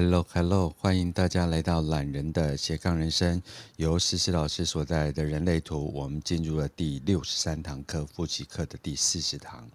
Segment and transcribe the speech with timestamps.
[0.00, 3.42] Hello，Hello，欢迎大家来到懒人的斜杠人生，
[3.74, 5.92] 由诗诗老师所带来的人类图。
[5.92, 9.68] 我们进入了第六十三堂课，复习课的第四十堂。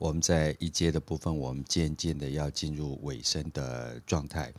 [0.00, 4.52] 我们在一阶的部分，我们渐渐的要进入尾声的状态。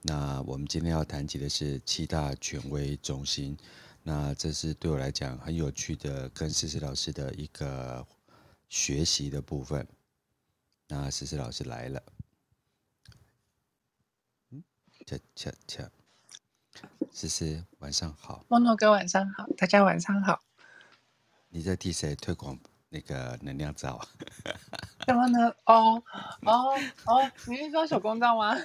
[0.00, 3.54] 那我们今天要谈及的是七大权威中心。
[4.02, 8.02] 那这是对我来讲很有趣的，跟诗诗老师的一个
[8.70, 9.86] 学习的部分。
[10.88, 12.02] 那诗诗老师来了。
[15.06, 15.90] 恰恰恰，
[17.12, 20.40] 思思晚上好，莫诺哥晚上好，大家晚上好。
[21.50, 22.58] 你在替谁推广
[22.88, 24.00] 那个能量罩？
[25.06, 25.54] 什么呢？
[25.66, 26.02] 哦
[26.40, 28.56] 哦哦，你是说手工皂吗？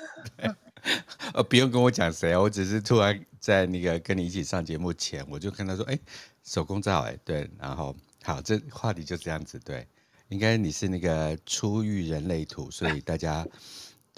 [1.33, 5.99] 呃， 不用跟我讲谁，我只是突然在那个跟你一起上节目前，我就跟他说，哎，
[6.43, 7.93] 手工皂，哎，对，然后
[8.23, 9.85] 好，这话题就这样子，对，
[10.29, 13.45] 应该你是那个初遇人类图，所以大家。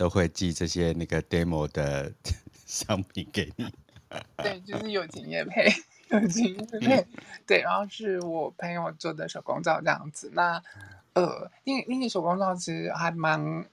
[0.02, 2.12] 都会寄这些那个 demo 的
[2.66, 3.72] 商品给你，
[4.38, 5.72] 对，就是友情也配，
[6.08, 7.08] 友情也配，嗯、
[7.45, 10.31] 对，然后是我朋友做的手工皂这样子。
[10.34, 10.59] 那
[11.14, 13.64] 呃，那个那个手工皂其实还蛮，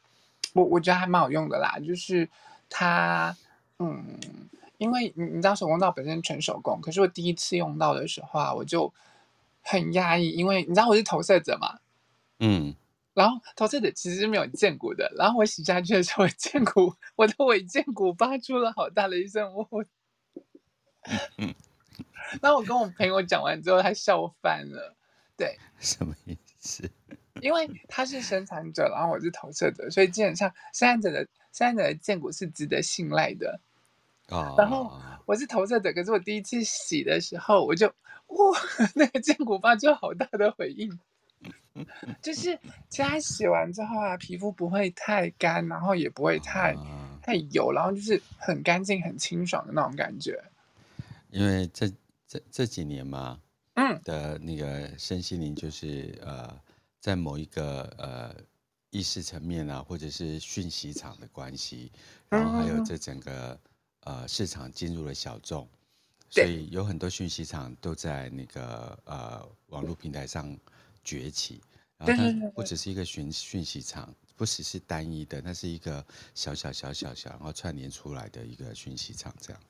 [0.53, 1.79] 我我觉得还蛮好用的啦。
[1.79, 2.29] 就是
[2.69, 3.35] 它，
[3.79, 4.21] 嗯，
[4.77, 8.93] 因为你你知道手工皂本身纯手工，可是我第一次用到的时候啊，我就
[9.63, 11.79] 很压抑，因为你知道我是投射者嘛，
[12.41, 12.75] 嗯。
[13.19, 19.67] 然后投射者其实是没有见骨的，然后我洗下去的时候，我见骨，我的尾见骨发出了好大的一声呜。
[21.39, 21.53] 嗯，
[22.41, 24.95] 然后我跟我朋友讲完之后，他笑翻了。
[25.37, 26.89] 对，什么意思？
[27.43, 33.61] 因为他是生产者，然后我是投射者，所以基本上生产者的生产者的见骨是值得信赖的。
[34.29, 34.55] 哦。
[34.57, 34.93] 然后
[35.27, 37.89] 我是投射者，可是我第一次洗的时候，我就
[38.29, 38.61] 哇，
[38.95, 41.01] 那个见骨发出好大的回应。
[42.23, 50.43] 就是其实它洗完之后啊，皮肤不会太干，然后也不会太、啊、太油，然后就是很干净、很清爽的那种感觉。
[51.31, 51.89] 因为这
[52.27, 53.39] 这这几年嘛，
[53.75, 56.59] 嗯，的那个身心灵就是呃，
[57.01, 58.35] 在某一个呃
[58.91, 61.93] 意识层面啊，或者是讯息场的关系，
[62.29, 63.61] 然后还有这整个
[64.05, 65.69] 呃市场进入了小众，
[66.31, 70.59] 所以有很多讯息场都在那个呃网络平台上。
[71.09, 71.59] 崛起，
[71.97, 76.05] 然后它不只是一个讯讯息场，不只是单一的，那是一个
[76.35, 79.63] 小小小小小，然后串联出来的一个讯息场，这样。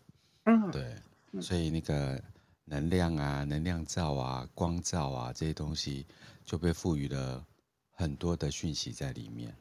[0.46, 0.96] 嗯，对，
[1.40, 2.20] 所以那个
[2.64, 6.04] 能量啊、能量罩啊、光照啊这些东西
[6.44, 7.46] 就被赋予了
[7.92, 9.54] 很多的讯息在里面。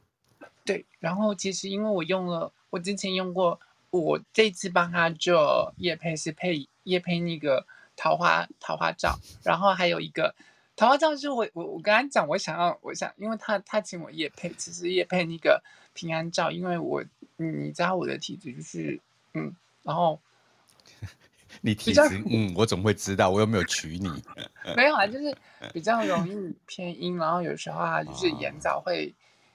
[0.66, 3.60] 对，然后其实因为我用了，我之前用过，
[3.92, 10.34] 我这次帮他做叶配是配叶配那个桃花桃花罩，然后还有一个。
[10.78, 15.62] 桃花罩是我我我跟他讲，我想要我想，因为他他请我夜配，其实夜配那个
[15.94, 17.04] 平安照，因为我
[17.36, 19.00] 你知道我的体质就是
[19.34, 20.20] 嗯，然后
[21.62, 22.00] 你体质
[22.30, 23.32] 嗯，我怎么会知道？
[23.32, 24.08] 我又没有娶你，
[24.78, 25.36] 没有啊，就是
[25.74, 29.12] 比较容易偏阴，然后有时候啊，就是眼早会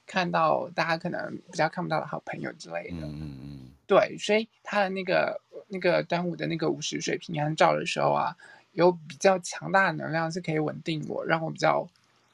[0.08, 8.36] 看到大家可能比较看不到的好朋友之类的，嗯嗯嗯，对，所以他的那个那个端午的那个午时水平安照的时候啊。
[8.72, 11.88] 有比较强大的能量是可以稳定我，让我比较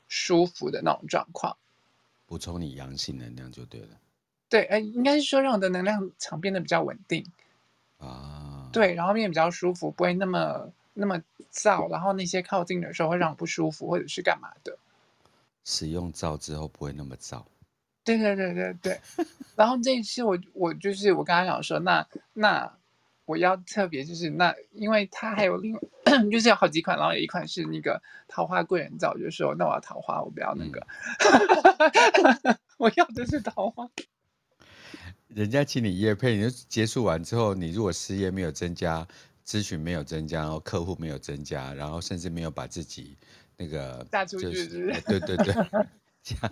[0.09, 1.56] 舒服的那种状况。
[2.26, 3.88] 补充你阳性能量就对了。
[4.48, 7.27] 对，哎，应该是说让我的能量场变得比较稳定
[7.98, 8.69] 啊。
[8.72, 11.22] 对，然后变得比较舒服，不会那么那么
[11.53, 14.78] 燥，然后那些靠近的时候会让我不舒服，或者是干嘛的。
[15.65, 17.44] 使用皂之后不会那么燥。
[18.04, 19.00] 对对对对对。
[19.56, 22.78] 然后这一次我我就是我刚刚想说，那那。
[23.28, 25.81] 我要特别就是那，因为它还有另外
[26.33, 30.87] 就是有好几款，然后有一款是那个桃花贵人皂，就是说那我要桃花，我不要那个，
[32.44, 33.87] 嗯、 我要的是桃花。
[35.27, 39.06] 人家请你夜配，你就结束完之后，你如果事业没有增加，
[39.47, 43.15] 咨询没有增加，然后客户没有增加，然后甚至没有把自己
[43.59, 44.66] 那个大出去？
[45.06, 45.55] 对对对，
[46.22, 46.50] 这样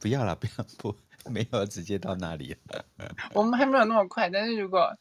[0.00, 0.96] 不要了，不要不
[1.30, 2.56] 没有直接到那里。
[3.34, 4.96] 我们还没有那么快，但是如果。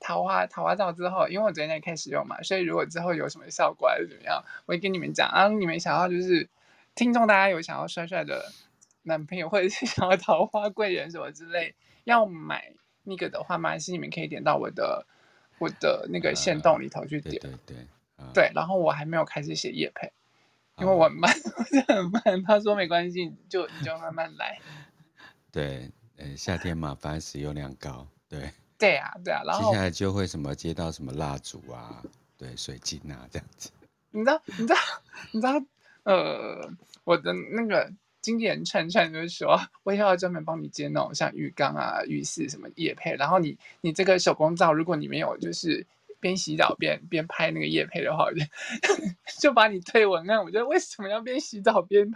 [0.00, 5.48] 桃花桃花皂之后，因为我昨天才开始用嘛，所以如果之后有什么效果还是怎么样，我会跟你们讲啊。
[5.48, 6.48] 你们想要就是
[6.94, 8.52] 听众，大家有想要帅帅的
[9.02, 11.74] 男朋友，或者是想要桃花贵人什么之类，
[12.04, 15.06] 要买那个的话，麻烦是你们可以点到我的
[15.58, 17.34] 我的那个线洞里头去点。
[17.36, 17.86] 呃、对对对，
[18.16, 18.52] 呃、对。
[18.54, 20.12] 然后我还没有开始写叶配，
[20.78, 22.42] 因为我很慢， 我是很慢。
[22.44, 24.58] 他说没关系，就你就慢慢来。
[25.50, 28.50] 对，呃，夏天嘛，反正使用量高，对。
[28.78, 32.02] 对啊，对啊，然后接下来就会什么接到什么蜡烛啊，
[32.36, 33.70] 对，水晶啊这样子。
[34.10, 34.76] 你知道，你知道，
[35.32, 35.62] 你知道，
[36.04, 36.70] 呃，
[37.04, 45.86] 我的那个经纪人串串就是说，我以后要专门帮你接那种像浴缸啊、浴室什么夜配，然后你你这个手工皂，如果你没有就是
[46.20, 48.38] 边洗澡边边拍那个夜配的话，就
[49.40, 50.44] 就把你推文案。
[50.44, 52.14] 我觉得为什么要边洗澡边？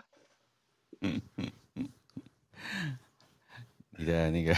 [1.01, 1.89] 嗯嗯嗯，
[3.99, 4.57] 你的那个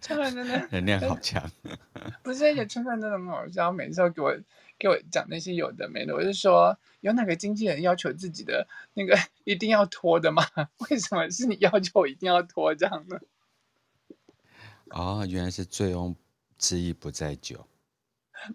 [0.00, 1.50] 串 串真的 能量好强，
[2.22, 4.36] 不是，而且串串真的很好笑，每次都给我。
[4.80, 10.44] 给我讲那些有的没的，我就说有哪个经纪人要求自己的那个一定要脱的吗？
[10.88, 13.18] 为什么是你要求我一定要脱这样呢？
[14.90, 16.14] 哦，原来是醉翁
[16.58, 17.66] 之意不在酒。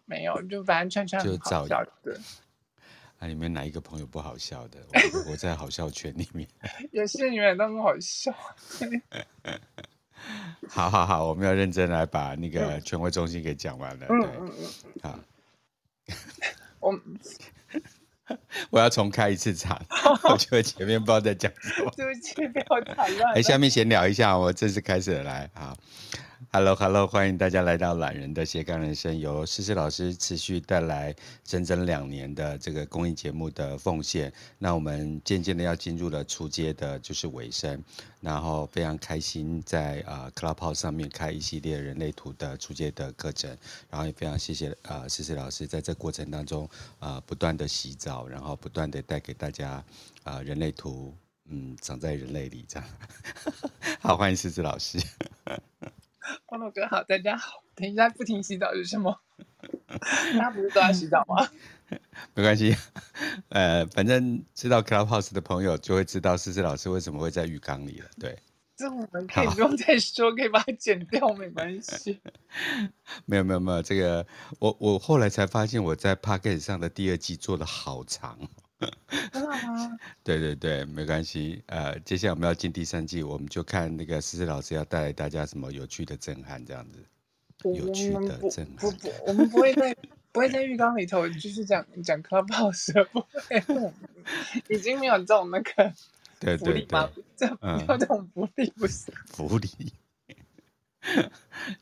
[0.05, 2.17] 没有，就反正串串很好笑的。
[3.19, 4.79] 那里面哪一个朋友不好笑的？
[4.93, 6.47] 我，我在好笑圈里面。
[6.93, 8.33] 也是你们都很好笑。
[10.69, 14.05] 好好好，我们要认真来把那个权威中心给讲完了。
[14.09, 14.65] 嗯、对，嗯嗯
[15.03, 15.19] 好。
[16.79, 16.99] 我
[18.71, 19.79] 我要重开一次场，
[20.29, 21.91] 我觉得前面不知道在讲什么。
[21.95, 23.33] 对不起，不要打乱。
[23.35, 25.77] 哎，下面闲聊一下，我正式开始了来好。
[26.55, 31.11] Hello，Hello，欢迎大家来到懒人的斜杠人生，由诗诗老师持续带来
[31.43, 34.31] 整整两年的这个公益节目的奉献。
[34.59, 37.83] 那我们渐渐的要进入了初阶的，就是尾声。
[38.21, 43.49] 然后非常开心在啊 Clubhouse 上面开一系列人类图的初阶的课程。
[43.89, 49.83] 然后也非常谢谢啊诗诗老师在这过程当中啊不断的洗澡，然后不断的带给大家
[50.21, 51.15] 啊人类图，
[51.49, 52.87] 嗯，长在人类里这样。
[53.99, 54.99] 好，欢迎诗诗老师。
[56.45, 57.63] 光头哥好，大家好。
[57.75, 59.19] 等一下，不停洗澡是什么？
[60.39, 61.47] 他不是都在洗澡吗？
[62.33, 62.75] 没关系，
[63.49, 68.09] 呃，反正知道 Clubhouse 的朋友就会知道思思老师为什么会在浴缸里了。
[68.19, 68.37] 对，
[68.75, 72.19] 这我们可以不用再说，可以把它剪掉，没关系。
[73.25, 74.25] 没有没有没有，这个
[74.59, 78.39] 我我后来才发现，我在 Podcast 上的第二季做的好长。
[79.31, 79.99] 很好吗？
[80.23, 81.61] 对对对，没关系。
[81.67, 86.99] 呃，接下来我们要进第三季，我们就看那个思思老师要带来大家什么有趣的震撼，这样子。
[87.63, 88.75] 有趣的震撼。
[88.77, 89.95] 不不，我们不会在
[90.31, 93.93] 不会在浴缸里头就是讲讲 Clubhouse，不会。
[94.69, 95.93] 已经没有这种那个
[96.57, 97.09] 福利吗？
[97.15, 99.11] 对对对，这没有这种福利不是？
[99.27, 99.69] 福利，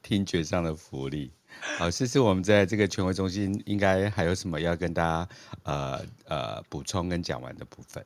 [0.04, 1.32] 听觉上的福利。
[1.78, 5.30] 好，这是，我们在这个权威中心应该还有什么要跟大家
[5.64, 8.06] 呃呃补充跟讲完的部分？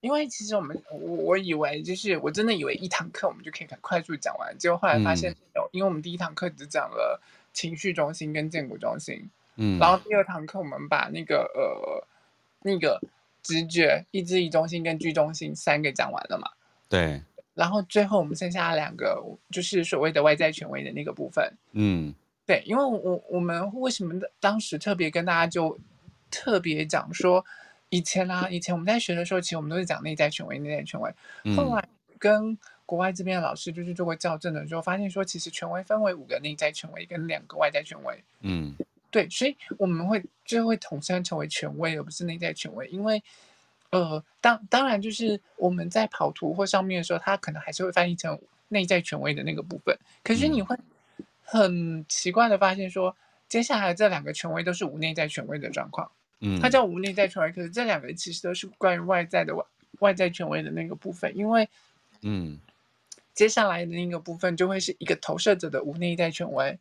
[0.00, 7.20] 因为其实我们我我以为就是我真的以为一堂课我们就可以很快速讲完，结果后来发现有，嗯、因为我们第一堂课只讲了
[7.52, 12.06] 情绪中心跟建骨中心，嗯，然后第二堂课我们把那个呃
[12.62, 13.00] 那个
[13.42, 16.48] 直觉、意志力中心跟居中心三个讲完了嘛，
[16.88, 17.20] 对，
[17.54, 19.20] 然后最后我们剩下两个
[19.50, 22.14] 就是所谓的外在权威的那个部分，嗯。
[22.48, 25.78] 对，因为我我们为什么当时特别跟大家就
[26.30, 27.44] 特别讲说，
[27.90, 31.14] 以前啊，以前我们在学的时候，其实我们都是讲内在权威，内在权威。
[31.54, 31.86] 后来
[32.18, 32.56] 跟
[32.86, 38.24] 国外这边的老师就是做过校正的时候，发现说，其实权威分为五个内在权威跟两个外在权威。
[38.40, 38.74] 嗯，
[39.10, 42.86] 对，所以我们会就会统称成为权威，而不是内在权威。
[42.88, 43.22] 因为
[43.90, 49.94] 呃，当当然就是我们在跑图或上面的时候，它可能还是会翻译成内在权威的那个部分。
[50.24, 50.74] 可是你会。
[50.74, 50.84] 嗯
[51.50, 53.16] 很奇怪的发现说，
[53.48, 56.10] 接下来这两个权威都是无内在权威的状况。
[56.40, 59.64] 嗯，它叫无内在权威，可是这两个其实都是关于外在的外
[60.00, 61.66] 外在权威的那个部分，因为，
[62.20, 62.58] 嗯，
[63.32, 66.78] 接下来的那个部分就会是一个投射者的无内在权威。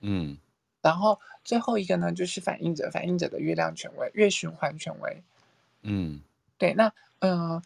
[0.00, 0.36] 嗯，
[0.82, 5.22] 然后最后一个呢，就是反映者反映者的月亮权威月循环权威。
[5.80, 6.20] 嗯，
[6.58, 7.62] 对，那嗯、呃，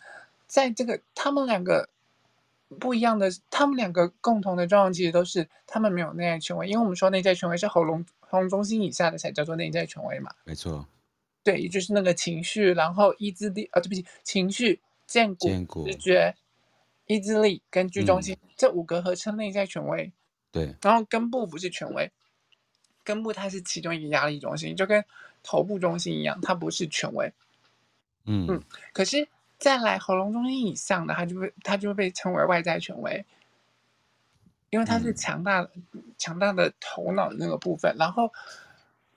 [0.46, 1.88] 在这个他们两个。
[2.78, 10.30] 不一样的，他们两个共同的状况其实都是他们没有内在权威，因为我们说内在权威是喉咙喉咙中心以下的才叫做内在权威嘛。
[10.44, 10.87] 没错，
[11.42, 15.48] 对，也就是那个情绪，然后意志力啊，对不起，情绪、荐骨、
[15.87, 16.34] 直觉、
[17.06, 20.12] 意志力跟居中心、嗯、这五个合称内在权威。
[20.52, 22.10] 对，然后根部不是权威，
[23.02, 25.02] 根部它是其中一个压力中心，就跟
[25.42, 27.32] 头部中心一样，它不是权威。
[28.26, 29.26] 嗯嗯，可是。
[29.58, 33.24] 再来喉咙中心以上的，它就会它就会被称为外在权威，
[34.70, 38.32] 因为它是强大的、嗯、强大的头脑的那个部分，然后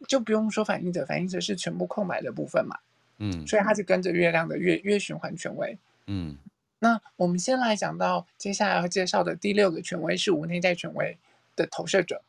[0.07, 2.79] 就不用说反应者，反应者是全部空白的部分嘛，
[3.19, 6.36] 嗯，所以它是跟着月亮的月月循环权威，嗯，
[6.79, 11.15] 那我们先来讲到接下来要介绍的第六个权威是无内在权威
[11.55, 12.24] 的投射者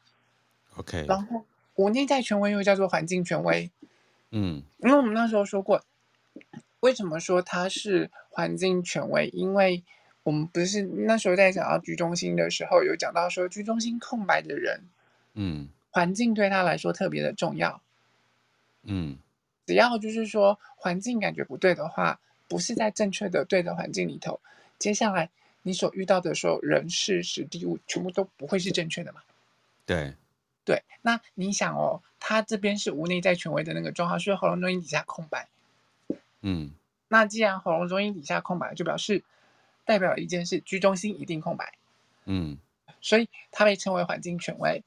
[0.77, 3.71] ，OK，然后无内在权威又叫做环境权威，
[4.33, 5.83] 嗯，因为我们那时候说过。
[6.83, 9.29] 为什么说它是环境权威？
[9.29, 9.85] 因为
[10.25, 14.83] 我们不是那时候在讲到居中心的时候，有讲到说居中心空白的人，
[15.35, 17.81] 嗯，环境对他来说特别的重要，
[18.83, 19.17] 嗯，
[19.65, 24.41] 只要就是说环境感觉不对的话，不是在正确的对的环境里头，
[24.77, 25.31] 接下来
[25.63, 29.23] 你所遇到的所有，人事实地物全部都不会是正确的嘛？
[29.87, 30.15] 对，
[30.65, 30.83] 对。
[31.03, 35.49] 那你想哦，他这边是无内在权威的那个状况，是喉咙中心底下空白。
[36.43, 36.73] 嗯。
[37.09, 39.25] 那既然喉咙中音底下空白，就表示
[39.85, 41.73] 代表一件事，居中心一定空白。
[42.27, 42.59] 嗯。
[43.01, 44.83] 所以它被称为环境权威。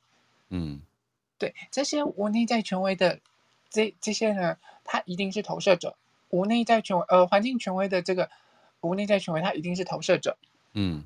[0.50, 0.82] 嗯。
[1.38, 3.20] 对，这些无内在权威的
[3.70, 5.98] 这这些人，他一定是投射者。
[6.30, 8.30] 无内在权威，呃，环境权威的这个
[8.80, 10.38] 无内在权威，他一定是投射者。
[10.74, 11.04] 嗯，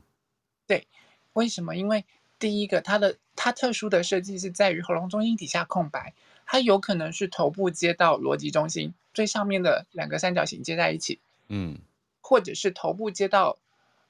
[0.68, 0.88] 对，
[1.34, 1.76] 为什么？
[1.76, 2.06] 因为
[2.38, 6.14] 第一个，它的它特殊的设计是在于喉咙中心底下空白，
[6.46, 11.20] 它有可能是头部接到逻辑中心最上面的两个三角形接在一起。
[11.48, 11.80] 嗯，
[12.22, 13.58] 或者是头部接到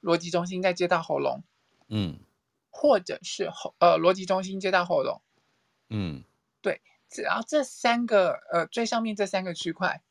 [0.02, 1.44] 逻辑中心再接到喉咙。
[1.88, 2.18] 嗯，
[2.70, 5.22] 或者是喉呃逻辑中心接到喉咙。
[5.90, 6.24] 嗯，
[6.62, 10.02] 对，只要这三个呃最上面这三个区块，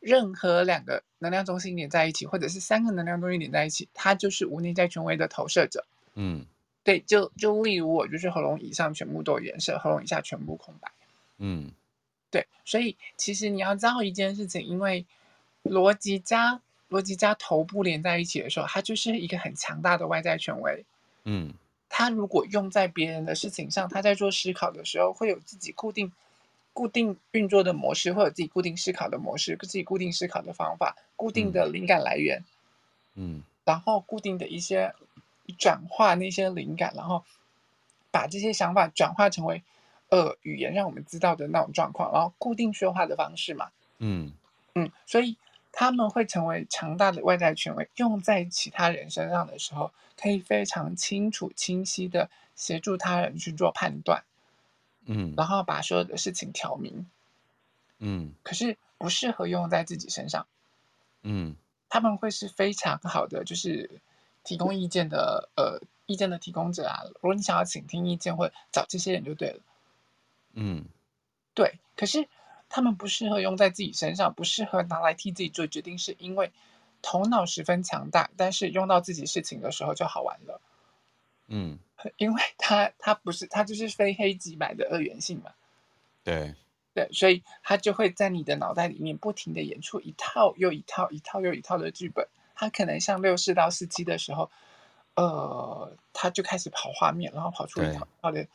[0.00, 5.86] 任何两个能量中心连在一起，或者是三个能量中心连在一起，它就是无内在权威的投射者。
[6.14, 6.44] 嗯，
[6.82, 10.92] 对，就就例如我就是喉咙以上全部都有颜色，喉咙以下全部空白。
[11.38, 11.72] 嗯，
[12.34, 15.06] 对，所以其实你要知道一件事情，因为
[15.62, 16.60] 逻辑加
[16.90, 20.84] 逻辑加头部连在一起的时候，它就是一个很强大的外在权威。
[21.22, 21.54] 嗯。
[21.96, 26.10] 他如果用在别人的事情上，他在做思考的时候，会有自己固定、
[26.72, 32.42] 固定运作的模式，会有自己固定思考的模式，自己固定思考的方法，固定的灵感来源，
[33.14, 34.92] 嗯，然后固定的一些
[35.56, 37.22] 转化那些灵感，然后
[38.10, 39.62] 把这些想法转化成为
[40.14, 44.32] 呃语言，让我们知道的那种状况，然后固定说话的方式嘛，嗯。
[44.74, 45.36] 嗯，所以。
[45.76, 54.22] 他们会成为强大的外在权威，用在其他人身上的时候，可以非常清楚、清晰的协助他人去做判断，
[55.06, 57.10] 嗯，然后把所有的事情挑明，
[57.98, 60.46] 嗯，可是不适合用在自己身上，
[61.22, 61.56] 嗯，
[61.88, 63.90] 他们会是非常好的，就是
[64.44, 67.02] 提供意见的，呃，意见的提供者啊。
[67.14, 69.60] 如果你想要倾听意见，或找这些人就对了，
[70.54, 70.84] 嗯，
[71.54, 72.28] 对，可是。
[72.66, 76.50] 他们不适合用在自己身上，不适合拿来替自己做决定，是因为
[77.02, 80.60] 头脑十分强大，但是用到自己事情的时候就好玩了。
[81.46, 81.78] 嗯，
[82.16, 85.52] 因为他他不是他就是非黑即白的二元性嘛。
[86.24, 86.56] 对
[86.94, 92.26] 对，所以他就会在你的脑袋里面不停的演出一套又一套、一套又一套的剧本。
[92.56, 94.50] 他可能像六四到四七的时候，
[95.14, 98.48] 呃，他就开始跑画面，然后跑出一套一套的。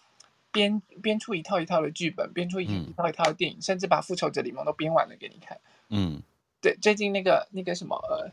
[0.52, 5.60] 编编出一套一套的剧本，编出一套一套的电影，嗯、甚至把《复仇者联盟》都编完了给你看。
[5.90, 6.22] 嗯，
[6.62, 8.32] 对，最近那个那个什么呃，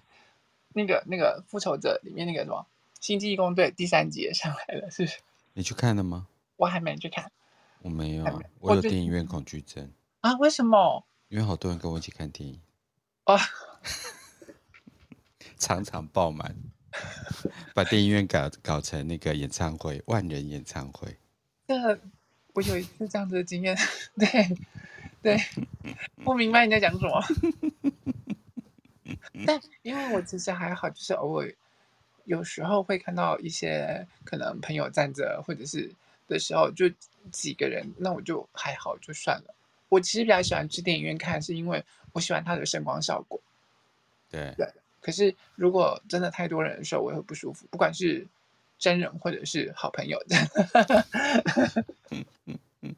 [0.74, 2.66] 那个那个《复仇者》里面那个什么
[3.06, 5.18] 《星际异攻队》第三集也上来了，是不是？
[5.54, 6.26] 你去看了吗？
[6.56, 7.30] 我还没去看。
[7.82, 10.34] 我没有，没我有电影院恐惧症啊？
[10.38, 11.04] 为什么？
[11.28, 12.60] 因为好多人跟我一起看电影
[13.24, 13.36] 啊，
[15.58, 16.56] 场场爆满，
[17.74, 21.16] 把电影院搞搞成那个演唱会，万人演唱会。
[21.66, 22.00] 这
[22.52, 23.76] 我有一次这样子的经验，
[24.16, 24.56] 对
[25.20, 25.38] 对，
[26.24, 27.22] 不明白你在讲什么。
[29.46, 31.52] 但因为我其实还好，就是偶尔
[32.24, 35.92] 有时候会看到一些可能朋友站着或者是
[36.28, 36.88] 的时候，就
[37.30, 39.54] 几个人，那我就还好，就算了。
[39.88, 43.40] 我其实比较喜欢去电影院看，是因为我喜欢它的声光效果。
[44.30, 44.66] 对对，
[45.00, 48.26] 可是如果真的太多人的时候，我也会不舒服，不管是。
[48.78, 50.36] 真人或者是好朋友的，
[52.10, 52.94] 嗯嗯嗯，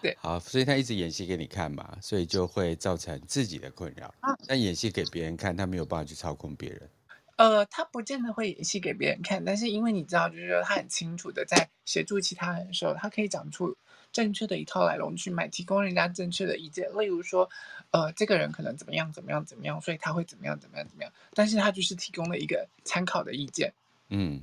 [0.00, 4.14] 对，好，所以他一直演戏给你看嘛，所以就会造成自己的困扰。
[4.20, 6.88] 啊，但演戏给别人看，他没有办法去操控别人。
[7.36, 13.76] 呃，他不见得会演戏给别人看，但是因为你知道，就是说他很清楚的在协助其他人的时候，他可以讲出
[14.12, 16.88] 正确的一套来龙去脉，提供人家正确的意见。
[16.98, 17.48] 例如说，
[17.92, 23.72] 呃，这个人可能怎么样怎么样怎么样，所以他会怎么样怎么样怎么样，但是他就是提供了一个参考的意见。
[24.08, 24.42] 嗯。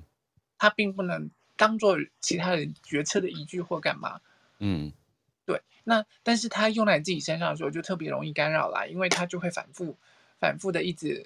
[0.65, 4.19] 它并不能当做其他人决策的依据或干嘛，
[4.57, 4.91] 嗯，
[5.45, 5.61] 对。
[5.83, 9.95] 那但是它用在自己身上的时候，就特别容易干扰啦，因为它就会反复、
[10.39, 11.23] 反复的一直、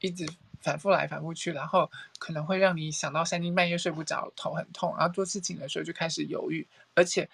[0.00, 0.24] 一直
[0.60, 1.90] 反复来、反复去，然后
[2.20, 6.64] 可能会让你想到三更半夜睡不着，头很痛，然后做事情的时候就开始犹豫。
[6.94, 7.28] 而且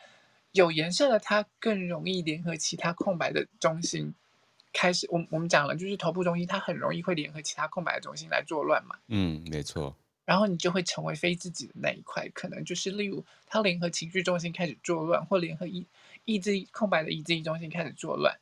[0.53, 4.15] 有颜色的它更容易联合其他空白的中心，
[4.73, 5.07] 开始。
[5.11, 8.97] 我我们讲了，就是头部中心，它很容易会联合其他空白的中心来作乱嘛。
[9.09, 9.95] 嗯，没错。
[10.33, 15.85] 然后你就会成为非自己的那一块，可能就是例如他联合情绪中心开始作乱，或联合意
[16.25, 18.35] 意志空白的意志力中心开始作乱，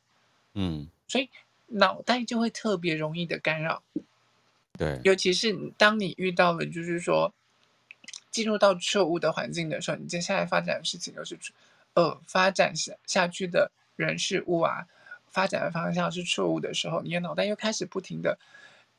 [0.53, 1.29] 嗯，所以
[1.67, 3.83] 脑袋就会特别容易的干扰，
[4.77, 7.33] 对，尤其是当你遇到了就是说
[8.31, 11.37] 进入到错误的环境的时候，你接下来发展的事情都是
[11.95, 14.87] 呃发展下下去的人事物啊，
[15.27, 18.39] 发展的方向是错误的时候，你的脑袋又开始不停的。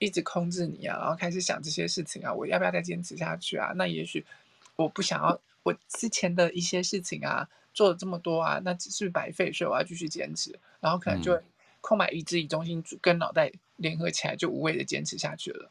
[0.05, 3.73] 一直控制你啊，然后开始想这些事情啊，我要不要再坚持下去啊？
[3.77, 4.25] 那也许
[4.75, 11.41] 我不想要，我之前的一些事情啊，做了这么多啊，那只是白费，所以我要继续坚持，然后可能就会
[11.81, 15.71] 空白意志以中心跟脑袋联合起来，就无谓的坚持下去了。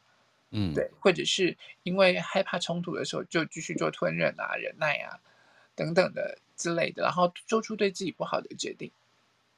[0.50, 5.20] 嗯，对，或者是因为害怕冲突的时候，就继续做吞忍啊、忍耐啊
[5.74, 8.90] 等等的之类的，然后做出对自己不好的决定。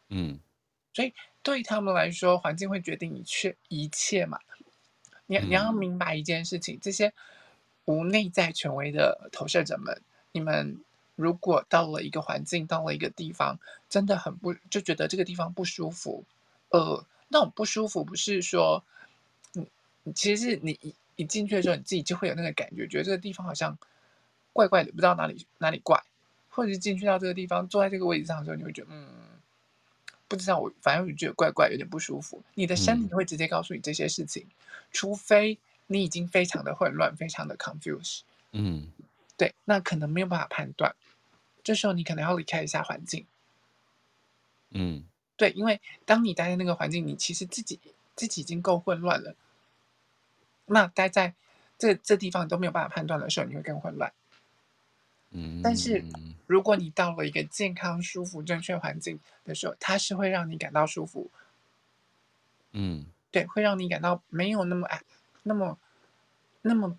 [0.09, 0.41] 嗯，
[0.93, 1.15] 所以
[1.45, 4.41] 对他们来说，环境会决定一切一切嘛。
[5.27, 7.13] 你你要明白一件事情，这些
[7.85, 10.03] 无内在权威的投射者们，
[10.33, 10.81] 你们
[11.17, 16.25] 如果到了一个环境，到了一个地方，真的很不就觉得这个地方不舒服，
[16.71, 18.85] 呃，那种不舒服不是说。
[20.15, 23.79] 其实是你一一进去的时候，你自己就会有那个感觉，觉得这个地方好像
[24.53, 25.99] 怪怪的，不知道哪里哪里怪，
[26.51, 29.09] 或者是进去到这个地方，坐在这个位置上的时候，你会觉得嗯，
[30.27, 32.43] 不知道我反正我就觉得怪怪，有点不舒服。
[32.55, 34.51] 你的身体会直接告诉你这些事情，嗯、
[34.91, 38.21] 除非你已经非常的混乱，非常的 confused。
[38.53, 38.89] 嗯，
[39.37, 40.95] 对，那可能没有办法判断，
[41.63, 43.27] 这时候你可能要离开一下环境。
[44.71, 45.05] 嗯，
[45.37, 47.79] 对，因为当你待在那个环境，你其实自己
[48.17, 49.35] 自己已经够混乱了。
[50.67, 51.35] 那待在
[51.79, 54.13] 这这地方你都没有办法判断的时候，你会更混乱。
[55.35, 56.03] 嗯，但是
[56.47, 61.31] 如果你到了一个健康、舒服、正确环境的时候，它是会让你感到舒服。
[62.73, 65.03] 嗯，对，会让你感到没有那么哎，
[65.43, 65.79] 那么
[66.63, 66.99] 那么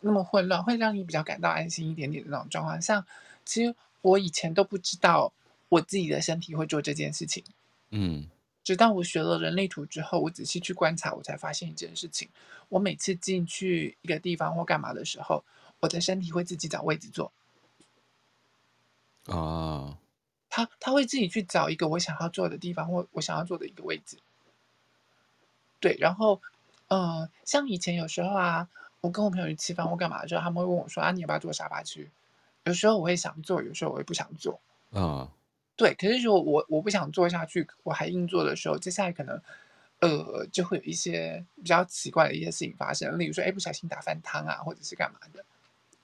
[0.00, 2.82] 那么混乱，会让你比较感到安心一点点的那种状况。
[2.82, 3.06] 像
[3.44, 5.32] 其实我以前都不知道
[5.68, 7.44] 我自己的身体会做这件事情。
[7.90, 8.26] 嗯。
[8.64, 12.28] 直到我学了人类图之后，我仔细去观察，我才发现一件事情：
[12.68, 15.42] 我每次进去一个地方或干嘛的时候，
[15.80, 17.32] 我的身体会自己找位置坐。
[19.28, 19.98] 啊，
[20.50, 24.18] 他他会自己去找一个我想要坐的地方，或我想要坐的一个位置。
[25.80, 26.40] 对，然后，
[26.88, 28.68] 嗯、呃，像以前有时候啊，
[29.00, 32.10] 我跟我朋友去吃饭或干嘛的时候，他们会问我说：“啊，你要不要坐沙发区？”
[32.64, 34.60] 有时候我会想坐，有时候我也不想坐。
[34.90, 35.30] 啊。
[35.76, 39.40] 对，可是如果我我不想坐下去，我还硬坐的时候，接下来可能，
[40.00, 45.44] 呃，就会有一些比较奇怪的一些事情发生，例如说，哎，不小心打翻汤啊，或者是干嘛的，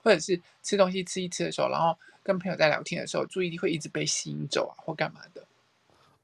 [0.04, 5.42] 或者是吃东西吃一吃的时候，然后跟朋友在聊天的时候，注意力会一直被吸引走啊，或干嘛的。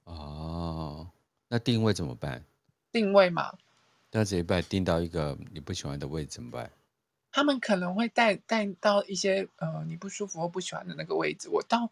[0.04, 1.08] 哦，
[1.48, 2.44] 那定位怎么办？
[2.92, 3.54] 定位嘛，
[4.12, 6.70] 那这一拜定到一个你不喜欢的位置怎么办？
[7.32, 11.90] 他们可能会带带到一些呃你不舒服或不喜欢的那个位置，我倒。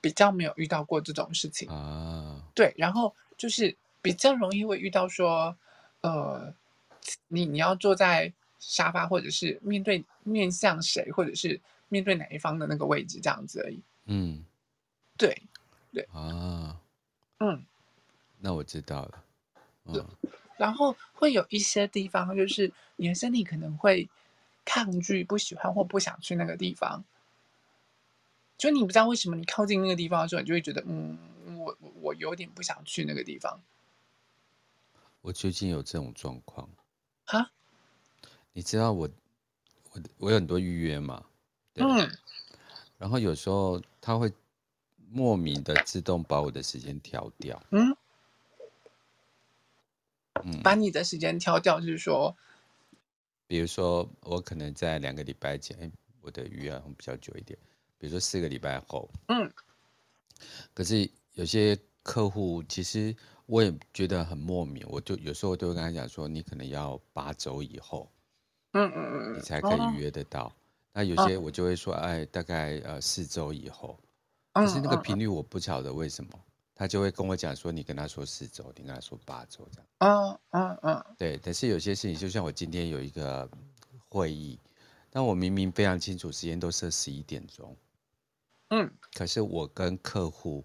[0.00, 5.56] 比较没有遇到过这种事情啊，对，然后就是比较容易会遇到说，
[6.02, 6.52] 呃，
[7.28, 8.30] 你你要坐在
[8.66, 13.80] 沙发，或者是面对面向谁，或者是面对哪一方的那个位置这样子而已。
[14.06, 14.42] 嗯，
[15.18, 15.42] 对，
[15.92, 16.80] 对啊，
[17.38, 17.64] 嗯，
[18.38, 19.24] 那我知道了。
[19.86, 20.06] 嗯，
[20.56, 24.08] 然后会有一些地方，就是你的身体可能会
[24.64, 27.04] 抗拒、不喜欢或不想去那个地方。
[28.56, 31.18] 就你不知道为什么，你靠近那个地方的时候，你就会觉得，嗯，
[31.58, 33.60] 我我我有点不想去那个地方。
[35.20, 36.68] 我最近有这种状况。
[37.24, 37.50] 哈？
[38.54, 39.10] 你知道我
[39.92, 41.22] 我我有很多预约嘛？
[41.74, 42.10] 嗯。
[42.96, 44.32] 然后有时候他会
[45.10, 47.60] 莫名的自动把我的时间调掉。
[47.70, 47.96] 嗯。
[50.44, 50.62] 嗯。
[50.62, 52.34] 把你的时间调掉，就是说，
[53.48, 57.58] 比如说我可能在两个礼拜前，我的预约比较久一点。
[57.98, 59.52] 比如说四个礼拜后，嗯，
[60.72, 68.10] 可是有些客户其实我也觉得很莫名，我就有时候我都会跟他讲说，你可能要八周以后，
[68.74, 70.44] 嗯嗯嗯，你才可以预约得到。
[70.44, 70.52] 哦、
[70.92, 73.98] 那有些我就会说，哎，大概呃四周以后，
[74.52, 76.30] 可是那个频率我不晓得为什么，
[76.74, 79.88] 他就会跟我讲说，你跟他说四周，你跟他说八周这样。
[79.98, 81.40] 嗯嗯嗯，对。
[81.42, 83.48] 但是有些事情，就像我今天有一个
[84.08, 84.58] 会议，
[85.10, 87.76] 但我明明非常清楚时间都设十一点钟。
[88.70, 90.64] 嗯，可是我跟客户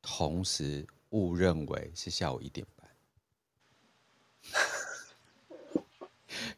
[0.00, 2.88] 同时误认为是下午一点半，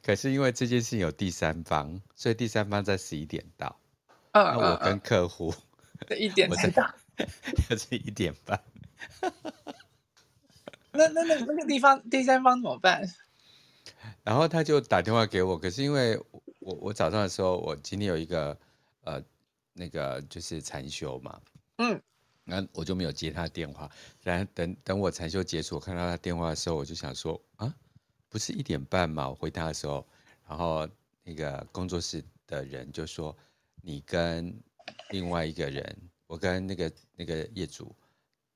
[0.02, 3.78] 可是因为这件事情有第三方，所以第三方在十一点到，
[4.32, 5.54] 嗯、那我跟客户
[6.18, 6.94] 一点 才到，
[7.68, 8.62] 就是一点半。
[10.92, 13.02] 那那那那个地方第三方怎么办？
[14.22, 16.16] 然后他就打电话给我，可是因为
[16.58, 18.58] 我我早上的时候，我今天有一个
[19.02, 19.22] 呃。
[19.72, 21.40] 那个就是禅修嘛，
[21.78, 22.02] 嗯，
[22.44, 23.88] 那我就没有接他电话。
[24.20, 27.72] 然后等等我禅修结束，我看到他电话的时候，我就想说啊，
[28.30, 29.28] 不是一点半嘛？
[29.28, 30.06] 我回他的时候，
[30.48, 30.88] 然后
[31.22, 33.36] 那个工作室的人就说，
[33.82, 34.54] 你跟
[35.10, 37.94] 另外一个人，我跟那个那个业主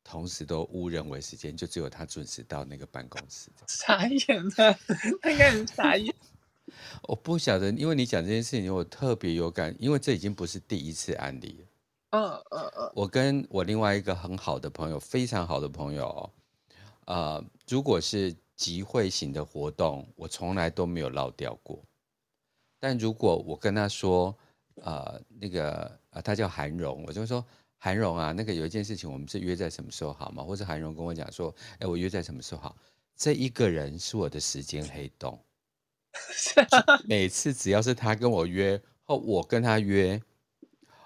[0.05, 3.51] 同时都误认为时间，就只有他准时到那个办公室。
[3.67, 4.79] 傻眼了，
[5.21, 6.15] 他应该很傻眼。
[7.03, 11.67] 我不晓得，因为你讲这件事情，我特别有感，因为这已经不是第一次案例了。
[12.11, 12.93] 嗯嗯嗯。
[12.95, 16.31] 我跟我另外一个很好的朋友，非常好的朋友，
[17.07, 21.85] 呃，如果是集会型的活动，我从来都没有漏掉过。
[22.79, 24.37] 但如果我跟他说，
[24.77, 27.45] 呃，那个呃，他叫韩荣，我就说。
[27.77, 30.43] 韩荣啊，那个有一件事情，我们是约在什么时候好吗？
[30.43, 32.75] 或者韩荣跟我讲说，哎，我约在什么时候好？
[33.15, 35.39] 这一个人是我的时间黑洞，
[37.05, 40.19] 每次只要是他跟我约，或我跟他约，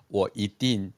[0.06, 0.92] 我一定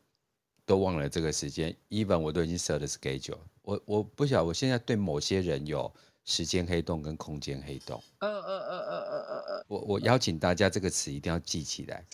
[0.67, 3.39] 都忘了这个时间，even 我都已经设了 schedule。
[3.63, 5.91] 我我不晓得，我现在对某些人有
[6.31, 8.01] 时间黑洞跟空间黑洞。
[8.21, 9.65] 嗯嗯嗯嗯嗯嗯嗯。
[9.67, 12.05] 我我邀请大家这个词一定要记起来。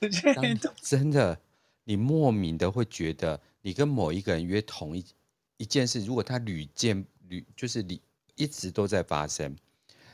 [0.81, 1.39] 真的，
[1.85, 3.39] 你莫名的会觉得。
[3.61, 5.05] 你跟某一个人约同一
[5.57, 8.01] 一件事，如果他屡见屡就是你
[8.37, 9.57] 一直都在发生，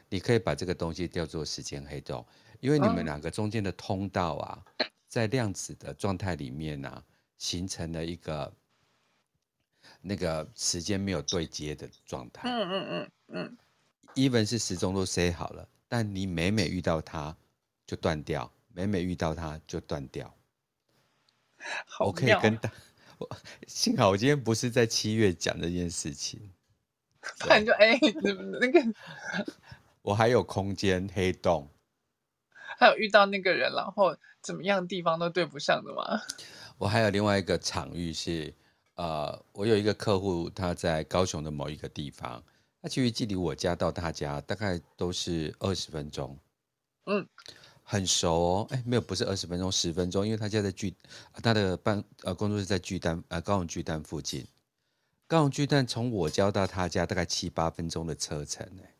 [0.08, 2.24] 你可以把这个东西叫做时间黑洞，
[2.60, 4.64] 因为你们两个中间的通道啊，
[5.06, 7.04] 在量子的状态里面啊，
[7.36, 8.50] 形成了一个
[10.00, 12.48] 那个时间没有对接的状态。
[12.48, 13.56] 嗯嗯嗯嗯。
[14.14, 17.36] Even 是时钟都 set 好了，但你每每遇到它
[17.86, 20.34] 就断掉，每每遇到它就断掉。
[22.00, 22.70] 我可以跟大。
[23.68, 26.50] 幸好我今天不是在七月讲这件事情，
[27.38, 27.96] 不然就哎，
[28.60, 28.94] 那个，
[30.02, 31.70] 我还有空间黑洞，
[32.76, 36.20] 还有遇到那个人，然后怎么样地方都对不上的吗？
[36.78, 38.52] 我还有另外一个场域是，
[38.96, 42.42] 呃，我有一个客户，他在高雄的某一个地方，
[42.82, 46.36] 他其实距离我家到他家大概都是二十分钟，
[47.06, 47.26] 嗯。
[47.84, 50.94] 很熟哦，哎，没有，不是二十分钟，十分钟，因为他家在巨，
[51.42, 54.46] 他的办呃工作室在巨蛋呃高雄巨蛋附近，
[55.26, 58.94] 高雄巨蛋从我家到他家大概七八分钟的车程哎，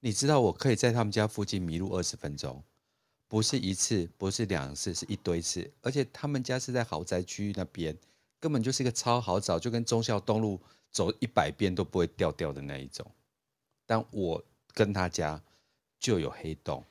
[0.00, 2.62] 你知道我可以在他们家附近迷路二十分钟，
[3.28, 7.96] 不是一次，不是两次，是一堆次，而且他们家是在豪宅区域那边，
[8.40, 10.60] 根本就是一个超好找，就跟忠孝东路
[10.98, 13.08] 走一百遍都不会掉掉的那一种，
[13.86, 15.40] 但我跟他家
[16.00, 16.84] 就有黑洞。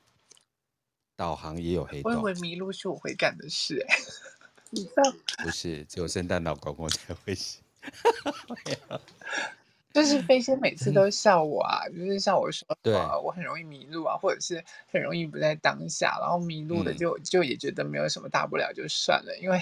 [1.18, 3.98] 导航也有黑洞，我以为迷路是我会干的事哎，
[4.72, 5.04] 你知道？
[5.44, 7.58] 不是，只有圣诞老公公才会是。
[9.94, 19.60] 就是飞仙每次都笑我啊，就是笑我说，对，我很容易迷路啊，或者是很容易不在当下，然后迷路了就、嗯、就也觉得没有什么大不了，就算了，因为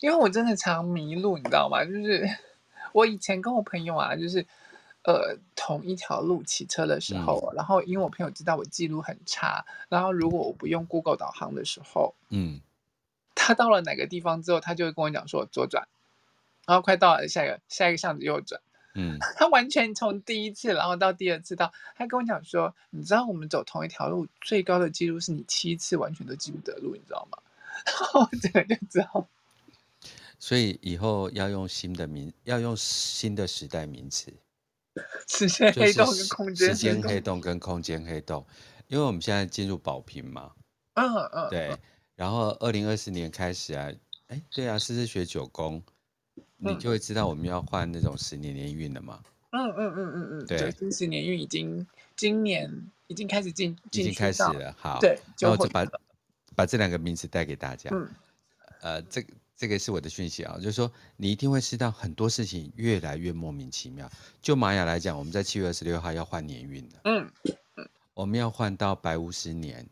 [0.00, 1.84] 因为我真的常迷路，你知道吗？
[1.84, 2.28] 就是
[2.92, 4.46] 我以前跟我朋友啊，就是。
[5.08, 12.60] 呃，同一条路骑车的时候，嗯，然后因为我朋友知道我记录很差，然后如果我不用 Google 导航的时候，嗯，
[13.36, 15.86] 他到了哪个地方之后，他就会跟我讲说左转，
[16.66, 18.60] 然后快到了下一个下一个巷子右转，
[18.96, 27.38] 嗯， 他完全从第一次然后到第二次到，他跟我讲说，你知道我们走同一条路最高的记录是你七次完全都记不得路，你知道吗？
[27.86, 29.28] 然后我整个就知道，
[30.38, 34.32] 所以以后要用新的名，要用新的时代名词。
[35.28, 38.46] 时间黑洞跟空间，时间黑洞跟空间黑洞，
[38.88, 40.50] 因为我们现在进入保平嘛，
[40.94, 41.76] 嗯嗯，对，
[42.14, 43.92] 然后二零二四年开始啊，
[44.28, 45.82] 哎，对啊，四四学九宫，
[46.56, 52.70] 你就会知道我们要换那种十年年运了嘛，嗯嗯嗯嗯嗯，对，十年运已经今年
[53.08, 55.86] 已经开始进，已经开始了，好，对，然后就把
[56.54, 58.08] 把这两个名词带给大家，嗯，
[58.80, 59.28] 呃，这个。
[59.56, 64.10] 这个是我的讯息啊，就是说你一定会知道很多事情越来越莫名其妙。
[64.42, 67.32] 就玛雅来讲，我们在七月二十六号要换年运了，嗯，
[68.12, 69.88] 我们要换到白五十年，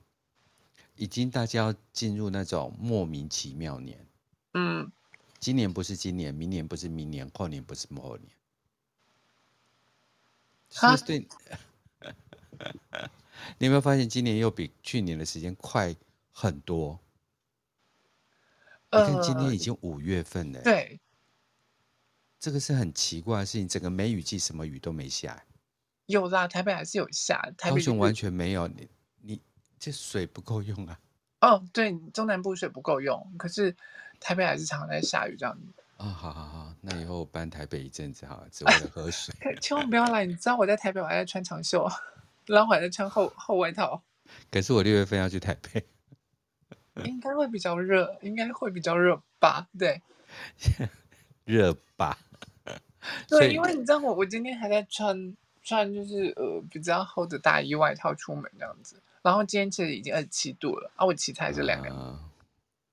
[0.96, 4.06] 已经大家要进入那种莫名其妙年，
[4.52, 4.92] 嗯，
[5.38, 8.28] 今年不是今年，明年不是明年，后年不是后年，
[10.74, 11.26] 哈，对，
[13.56, 15.96] 你有没有发现今年又比去年的时间快
[16.32, 17.00] 很多？
[19.06, 20.62] 你看，今天已经五月份了。
[20.62, 21.00] 对，
[22.38, 23.66] 这个是很奇怪的事情。
[23.66, 25.44] 整个梅雨季，什么雨都没下。
[26.06, 27.40] 有啦，台北还是有下。
[27.56, 28.68] 台北高雄完全没有。
[28.68, 28.88] 你
[29.20, 29.40] 你
[29.78, 30.98] 这水不够用啊？
[31.40, 33.74] 哦，对，中南部水不够用，可是
[34.20, 35.82] 台北还是常常在下雨这样子。
[35.96, 39.34] 啊、哦，好好好，那以后我搬台北一阵子哈，只为了喝水。
[39.60, 40.26] 千万不要来！
[40.26, 41.88] 你知道我在台北，我还在穿长袖，
[42.46, 44.02] 然后我还在穿厚厚外套。
[44.50, 45.86] 可是我六月份要去台北。
[47.04, 49.66] 应该会比较热，应该会比较热吧？
[49.78, 50.00] 对，
[51.44, 52.18] 热吧？
[53.28, 62.30] 对，因为你知道我，我今天还在穿穿就是呃比较厚的大衣外套出门这样子，然后今天其实已经二十七度了啊，我骑车还是凉凉。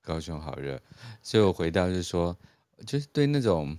[0.02, 0.80] 高雄好热，
[1.22, 2.36] 所以我回到就是说，
[2.84, 3.78] 就是对那种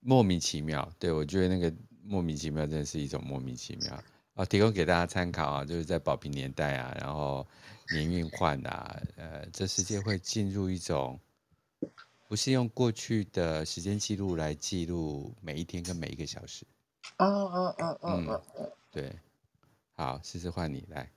[0.00, 0.92] 莫名其妙。
[0.98, 4.02] 对，我觉得那个莫名其妙真的是一种莫名其妙
[4.34, 4.44] 啊！
[4.44, 7.46] 提供给大家参考啊，就是在保平年代啊，然后
[7.92, 11.18] 年运换啊，呃，这世界会进入一种
[12.28, 16.66] 不是用过去的时间记录来记录每一天跟每一个小时。
[17.18, 19.12] 哦哦哦哦哦，对，
[19.92, 21.08] 好，试试换你来。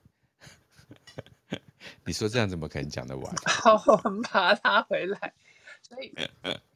[2.04, 3.34] 你说这样怎么可能讲得完？
[3.46, 5.32] 好，我们把它拉回来。
[5.80, 6.12] 所以，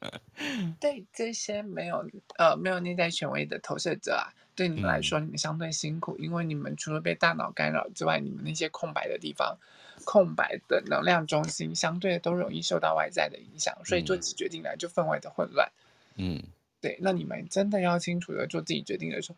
[0.79, 2.03] 对这些没有
[2.37, 9.57] 呃没有内在权威的投射者啊，对你们来说，你们相对辛苦，嗯、因为你们除了被大脑干扰之外，你们那些空白的地方、
[10.05, 15.71] 空白的能量中心，相对都容易受到外在的影响，所以做起决定来就分外的混乱。
[16.15, 16.41] 嗯，
[16.79, 16.97] 对。
[17.01, 19.37] 那你们真的要清楚的做自己决定的时候，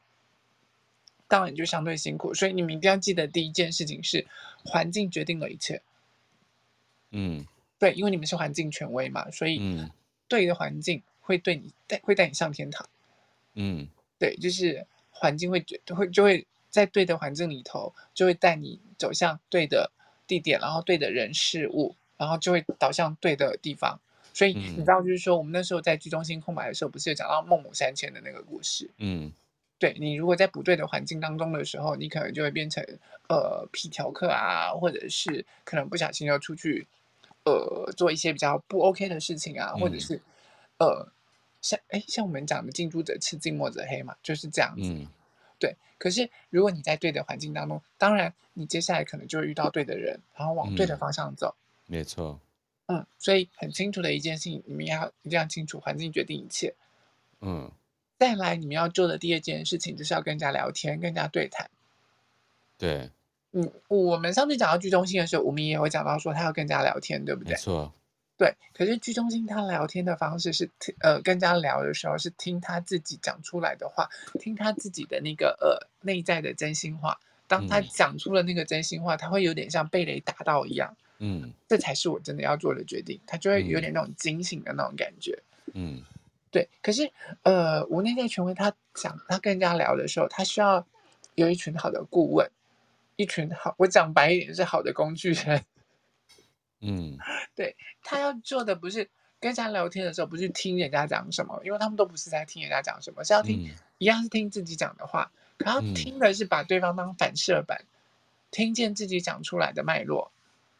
[1.27, 2.33] 当然就相对辛苦。
[2.33, 4.25] 所以你们一定要记得，第一件事情是
[4.63, 5.81] 环境决定了一切。
[7.11, 7.45] 嗯。
[7.77, 9.61] 对，因为你们是环境权威嘛，所以
[10.29, 12.87] 对的环境会对你带会带你上天堂。
[13.53, 19.89] 嗯，对，就是环境会觉会就会在对的环境里头，就会带你走向对的
[20.27, 23.99] 地点，然后对的人事物，然后就会导向对的地方。
[24.33, 28.89] 所以你知道，就是说我们那时候在居中心空白的时候，不是有讲到孟母三迁的那个故事？
[28.97, 29.31] 嗯，
[29.79, 32.83] 对，你如果在不对的环境当中的时候，你可能就会变成
[33.29, 36.85] 呃皮条客啊，或者是可能不小心要出去。
[37.47, 40.19] 呃，做一些比较不 OK 的事情啊，或者是，
[40.79, 41.07] 呃，
[41.65, 44.83] 像哎，像我们讲的近朱者赤，近墨者黑嘛，就是这样子。
[44.83, 45.07] 嗯，
[45.57, 45.75] 对。
[45.97, 51.55] 可是如果你在对的环境当中，当然你接下来可能就会遇到对的人，然后往对的方向走。
[51.87, 52.39] 没错。
[52.85, 56.75] 嗯，所以很清楚的一件事情，你们要一定要清楚，环境决定一切。
[57.41, 57.71] 嗯。
[58.19, 61.69] 再来，你们要做的第二件事情，就是要跟人家聊天，跟人家对谈。
[62.77, 63.09] 对。
[63.53, 67.53] 嗯，我们上次讲到居中心的时候，我们也会讲到说他要跟人家聊天，对不对？
[67.53, 67.93] 没错。
[68.37, 77.17] 对，可是居中心他聊天的方式是听，呃，跟人家聊的时候是听他自己讲出来的话，听他自己的那个呃内在的真心话。
[77.47, 80.97] 当他讲出了那个真心话，嗯、他会有点像被雷打到一样。
[81.19, 83.17] 嗯，这才是我真的要做的决定。
[83.25, 85.41] 他就会有点那种惊醒的那种感觉。
[85.73, 86.01] 嗯，
[86.51, 86.67] 对。
[86.81, 87.09] 可是
[87.43, 90.85] 呃，无内在权威他讲他跟人家聊的时候，他需要
[91.35, 92.49] 有一群好的顾问。
[93.15, 95.63] 一群好，我讲白一点是好的工具人。
[96.81, 97.17] 嗯，
[97.55, 99.09] 对，他要做的不是
[99.39, 105.31] 跟人家聊天的时候，不是听人家讲什么，因为他们都不是在听人家讲什么，是要听，嗯、一样是听自己讲的话。
[105.57, 107.87] 然后听的是把对方当反射板，嗯、
[108.51, 110.31] 听见自己讲出来的脉络。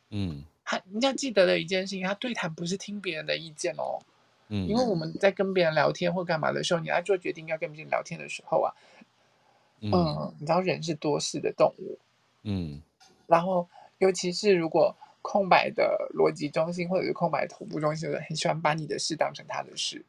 [0.10, 4.00] 嗯，他你要记得的一件事情，他对谈不是听别人的意见哦。
[4.50, 8.74] 嗯，因为我们在跟别人聊天或干嘛的时候，你要做决定要跟别人聊天的时候啊，
[9.80, 11.98] 嗯，嗯，你知道人是多事的动物。
[12.44, 12.82] 嗯，
[13.28, 14.96] 然后尤其是如果
[15.28, 20.06] 空白的逻辑中心或者是空白的头部中心的人，很喜欢把你的事当成他的事，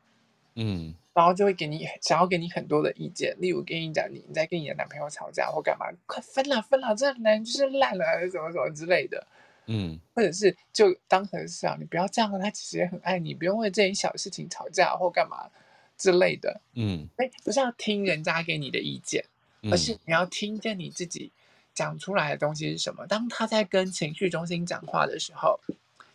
[0.56, 9.26] 嗯，然后就会给你想要给你很多的意见，例如跟你讲你你在跟你的男朋友吵架或干嘛，快分了分了，这男人就是烂了还是什么什么之类的，
[9.68, 15.48] 嗯，或者是就当和事啊，你不要这样，他其实也很爱你，不用为这点小事情吵架或干嘛
[15.96, 19.24] 之类的，嗯，哎，不是要听人家给你的意见，
[19.72, 21.32] 而是你要听见你自己。
[21.76, 23.06] 讲出来的东西是什么？
[23.06, 25.60] 当他在跟情绪中心讲话的时候，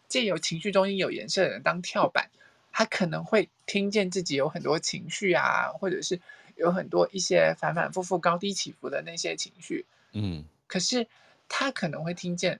[0.09, 2.31] 借由情绪中心有颜色的人当跳板，
[2.71, 6.19] 他可能会听见自己有很多情绪啊，或者是
[6.55, 9.85] 有很多一些反反复复、高低起伏的那些情绪。
[10.13, 11.07] 嗯，可是
[11.47, 12.59] 他可能会听见，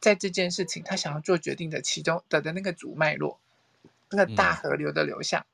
[0.00, 3.38] 在这件事情他想要做决定的其中的的那个主脉络，
[4.10, 5.46] 那个大河流的流向，嗯、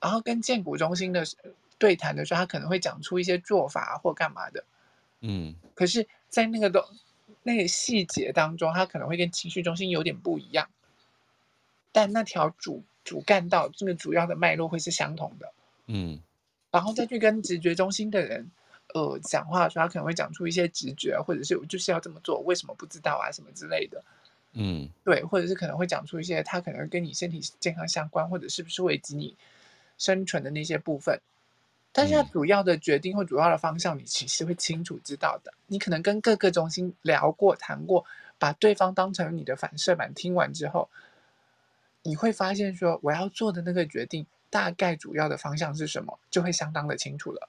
[0.00, 1.24] 然后跟建骨中心的
[1.78, 4.64] 对谈的时候，他可能会讲出一些做法或干嘛的。
[5.20, 6.08] 嗯，可是。
[6.30, 6.82] 在那个都
[7.42, 10.68] 那个细节当中，他可能会跟情绪中心有点不一样，
[11.92, 15.52] 但那条主主干道这个主要的脉络会是相同的。
[15.86, 16.20] 嗯，
[16.70, 18.50] 然后再去跟直觉中心的人，
[18.94, 24.02] 呃，讲话的时候，他可能会讲出一些直觉，或者是我就是要这么做，为什么不知道啊，什么之类的。
[24.52, 29.36] 嗯，对，或者是可能会讲出一些他可能跟你身体健康相关，或者是不是危及你
[29.98, 31.20] 生存的那些部分。
[31.92, 35.52] 但是它主要的决定或主要的方向，你其实会清楚知道的。
[35.66, 38.04] 你可能跟各个中心聊过、谈过，
[38.38, 40.88] 把对方当成你的反射板，听完之后，
[42.02, 47.48] 你会发现说，我要做的那个决定，大概主要的方向是什么，就会相当的清楚了。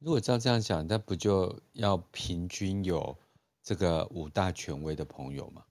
[0.00, 3.16] 如果照这样想，那不就要平均有
[3.62, 5.62] 这个五大权威的朋友吗？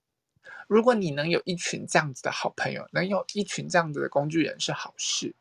[0.68, 5.36] 如果你能有一群这样子的好朋友，能有一群这样子的工具人，是好事。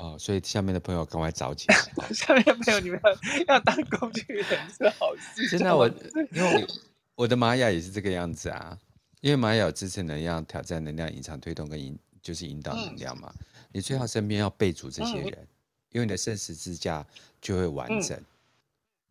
[0.00, 1.76] 哦，所以下面的朋友赶快找起来。
[2.14, 2.98] 下面的朋友，你们
[3.46, 5.46] 要，要当工具人是好事。
[5.46, 5.86] 现在我
[6.32, 6.66] 因为
[7.14, 8.78] 我，的玛雅也是这个样子啊，
[9.20, 13.30] 因为玛雅有支持能量、挑战能量、隐藏推动跟引就是引导能量嘛。
[13.36, 15.48] 嗯、你最好身边要备足这些人，嗯、
[15.90, 17.06] 因为你的圣石支架
[17.42, 18.26] 就会完整，嗯、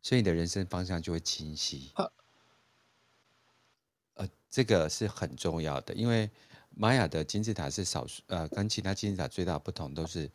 [0.01, 1.91] 所以你的人生方向就会清晰。
[1.97, 2.09] 嗯、
[4.15, 6.27] 呃，这个是很重要的，因为
[6.71, 10.27] 玛雅的金字塔是少数，呃，跟其他金字塔最大的不同都是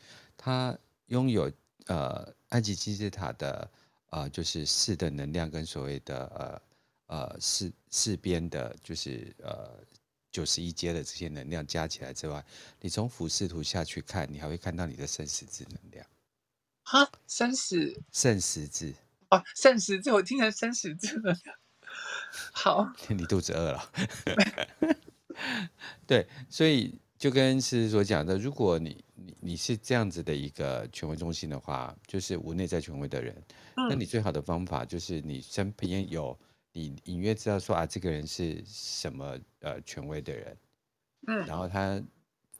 [0.44, 0.76] 它
[1.06, 1.50] 拥有
[1.86, 3.70] 呃埃及金字塔的
[4.10, 6.60] 呃就是四的能量跟所谓的呃。
[7.06, 9.78] 呃，四四边的，就是呃
[10.32, 12.42] 九十一阶的这些能量加起来之外，
[12.80, 16.04] 你从俯视图下去看，你还会看到你的生死之能量。
[16.82, 18.94] 哈，生死圣十字
[19.28, 21.36] 哦，圣十字，我听成生十字了。
[22.52, 23.92] 好， 你肚子饿了。
[26.08, 33.34] 对，所以就跟诗诗所讲的，如果你你你是这样子的一个权威中心的话，就是无内在权威的人，
[33.76, 36.38] 嗯、那你最好的方法就是你身边有。
[36.72, 40.58] 你隐约知道说啊，这个人是什么呃权威的人，
[41.28, 42.02] 嗯，然后他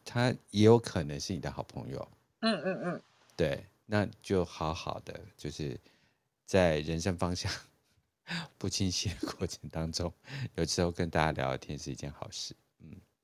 [0.02, 2.08] 他也有可能是你的好朋友，
[2.40, 3.02] 嗯嗯嗯，
[3.36, 5.78] 对，那就好好的，就是
[6.46, 7.52] 在人生方向
[8.56, 10.10] 不清晰的过程当中，
[10.54, 12.54] 有时候跟大家聊聊天是一件好事，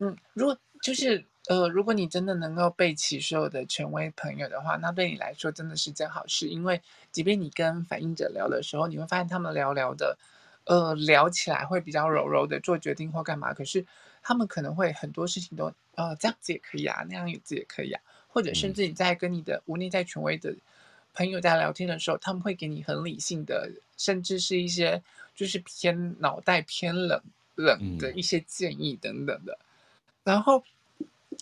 [0.00, 6.82] 嗯嗯，如果就是呃，如果你真的能够备齐所有的权威朋友的话，那对你来说真的是件好事，因为
[7.12, 10.18] 即便你跟反映者聊的时候，你会发现他们聊聊的。
[10.64, 13.84] 呃，聊起来会比较柔柔的做决定或干嘛，可是
[14.22, 20.54] 他们可能会很多事情都呃这样子也可以啊，那样子也可以啊，或者甚至你在跟你的无内在权威的
[21.14, 25.02] 朋友在聊天的时候，他们会给你很理性的，甚至是一些
[25.34, 27.20] 就是偏脑袋偏冷
[27.54, 29.58] 冷的一些建议等等的。
[30.24, 30.62] 然后，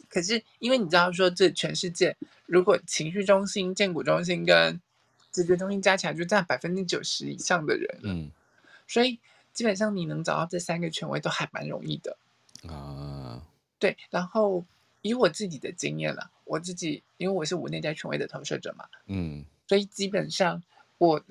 [0.08, 4.80] 可是因为你知道说，这全世界如果情绪中心、建骨中心跟
[5.30, 8.30] 直觉中心加起来就占百分之九十以上的人，嗯。
[8.86, 9.18] 所以
[9.52, 12.16] 基本上你能找到这三个权威都还蛮容易的
[12.66, 13.42] 啊。
[13.78, 14.64] 对，然后
[15.02, 20.62] 以我自己的经验了，我自己因为我是五内在权威的投射者嘛，嗯，所以基本上
[20.96, 21.22] 我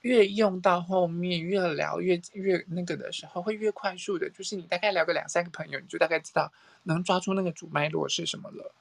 [0.00, 6.52] 越用到后面越聊越越那个的时候，会越快速的，就是你大概聊个两三个朋友，你就大概知道
[6.84, 8.72] 能抓住那个主脉络是什么了。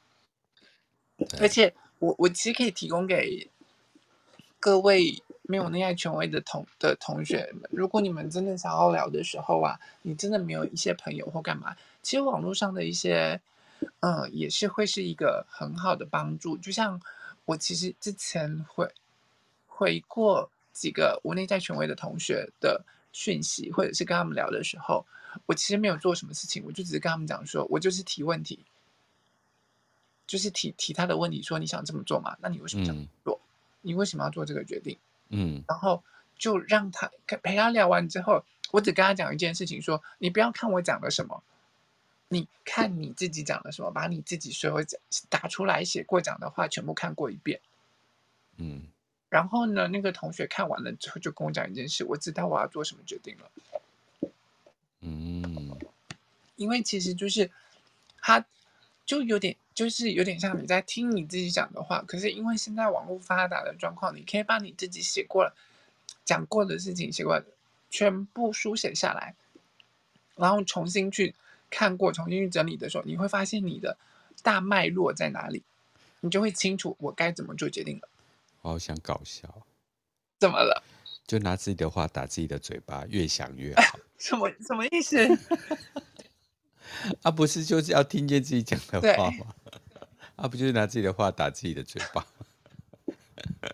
[1.40, 3.50] 而且我我其实可以提供给
[4.60, 5.22] 各位。
[5.50, 13.40] 没有恋爱权威的同的同学们，如果你们真的想要聊的时候啊，你真的没有一些朋友或干嘛，其实网络上的一些，
[14.02, 16.58] 嗯，也是会是一个很好的帮助。
[16.58, 17.02] 就像
[17.46, 18.90] 我其实之前回
[19.68, 25.06] 回过几个无内在权威的同学的讯息，或者是跟他们聊的时候，
[25.48, 28.64] 我其实没有做什么事情，我就只是跟他们讲说，我就是提问题，
[30.28, 32.38] 就是提提他的问题，说你想这么做吗？
[32.40, 33.40] 那你为什么想做？
[33.42, 33.46] 嗯、
[33.82, 34.98] 你为什么要做这个决定？
[35.30, 36.04] 嗯，然后
[36.38, 37.12] 就让他
[37.42, 41.44] 陪他聊完之后，我只跟他讲一件事情说，说你不要看我讲了什么，
[42.28, 47.60] 你看你自己讲了什么，把你自己所有讲打出来写过讲的话全部看过一遍。
[48.58, 48.84] 嗯，
[49.38, 54.32] 然后呢，那个同学看完了之后就跟我讲一件事，我知道我要做什么决定了。
[55.02, 55.78] 嗯，
[56.56, 57.52] 因为其实就是
[58.20, 58.44] 他。
[59.06, 65.56] 就有点，就是有点像你在听你自己讲的话，可是因为现在网络发达的状况，你可以把你自己写过了、
[66.26, 67.42] 讲过的事情写过，
[67.90, 69.34] 全部书写下来，
[70.36, 71.34] 然后重新去
[71.70, 73.98] 看过、重新去整理的时候，你会发现你的
[74.44, 75.64] 大脉络在哪里，
[76.20, 78.10] 你就会清楚我该怎么做决定了。
[78.68, 79.48] 我好想搞笑，
[80.40, 80.84] 怎么了？
[81.26, 83.98] 就拿自己的话打自己的嘴巴，越想越好。
[84.20, 85.18] 什么什么意思？
[87.24, 89.56] 啊，不是就是要听见自己讲的话吗？
[90.36, 93.70] 啊，不就是拿自己的话打自己的嘴巴吗？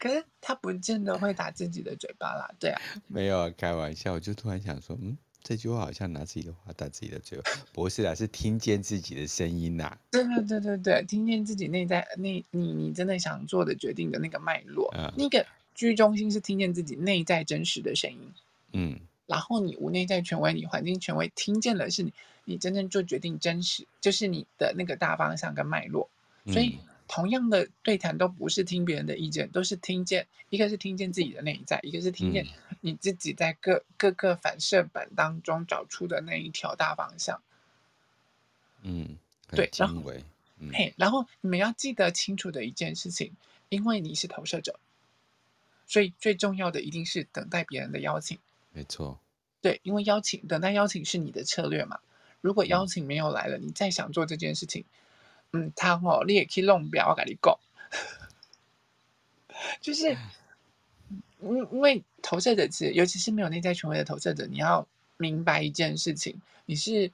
[0.00, 2.82] 可是他不见得会打自己的嘴巴啦，对啊。
[3.06, 5.16] 没有啊，开玩笑，我就突然想说，嗯，
[5.48, 9.98] 这句话好像拿自己的话打自己的嘴巴，不是啊，是听见自己的声音呐、啊。
[10.10, 18.34] 对对对对对，听见自己内在那，你你真的想做的决定的那个脉络，嗯、那个居中心是听见自己内在真实的声音，
[18.72, 19.00] 嗯。
[19.26, 22.12] 然后你无内在权威，你环境权威听见了是你，
[22.44, 26.10] 你真正做决定真实，就是你的那个大方向跟脉络。
[26.44, 26.78] 所以
[27.08, 32.46] 同样的对谈都不是听别人的意见，都是听见，一个是听见自己的内在，一个是听见
[32.82, 37.42] 你自己在各各个反射板当中找出的那一条大方向。
[38.82, 39.16] 嗯，
[39.50, 40.12] 对，然后，
[40.58, 43.32] 嗯、嘿，然后你们要记得清楚的一件事情，
[43.70, 44.78] 因为你是投射者，
[45.86, 48.38] 所以最重要的一定是等待别人的邀请。
[48.72, 49.18] 没错，
[49.62, 51.98] 对，因为邀请等待邀请是你的策略嘛。
[52.40, 54.84] 如果邀请没有来了，嗯、你再想做这件事情，
[55.52, 57.58] 嗯，他哦，你也可以弄表，我跟你讲，
[59.80, 60.16] 就是，
[61.40, 64.86] 因因为投射者是，尤其是没有内在权威的投射者，你要
[65.16, 67.10] 明白一件事情，你是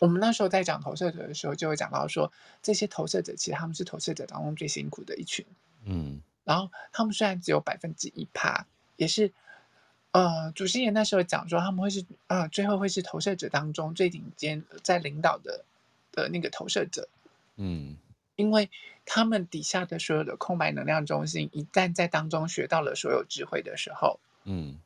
[0.00, 5.44] 我们那时候在讲投射者的时候，就会讲到说，这些投射者其实他们是投射者当中最辛苦的一群。
[5.84, 8.66] 嗯，然后他们虽然只有百分之一趴，
[8.96, 9.30] 也是
[10.12, 15.64] 呃，主持人那时候讲说他们会是呃，最后会是投射者当中最顶尖在领导的
[16.12, 17.08] 的那个投射者。
[17.58, 17.96] 嗯，
[18.36, 18.70] 因为
[19.04, 24.78] 他们底下的所有的空白能量中心，一旦在当中学到了所有智慧的时候，嗯，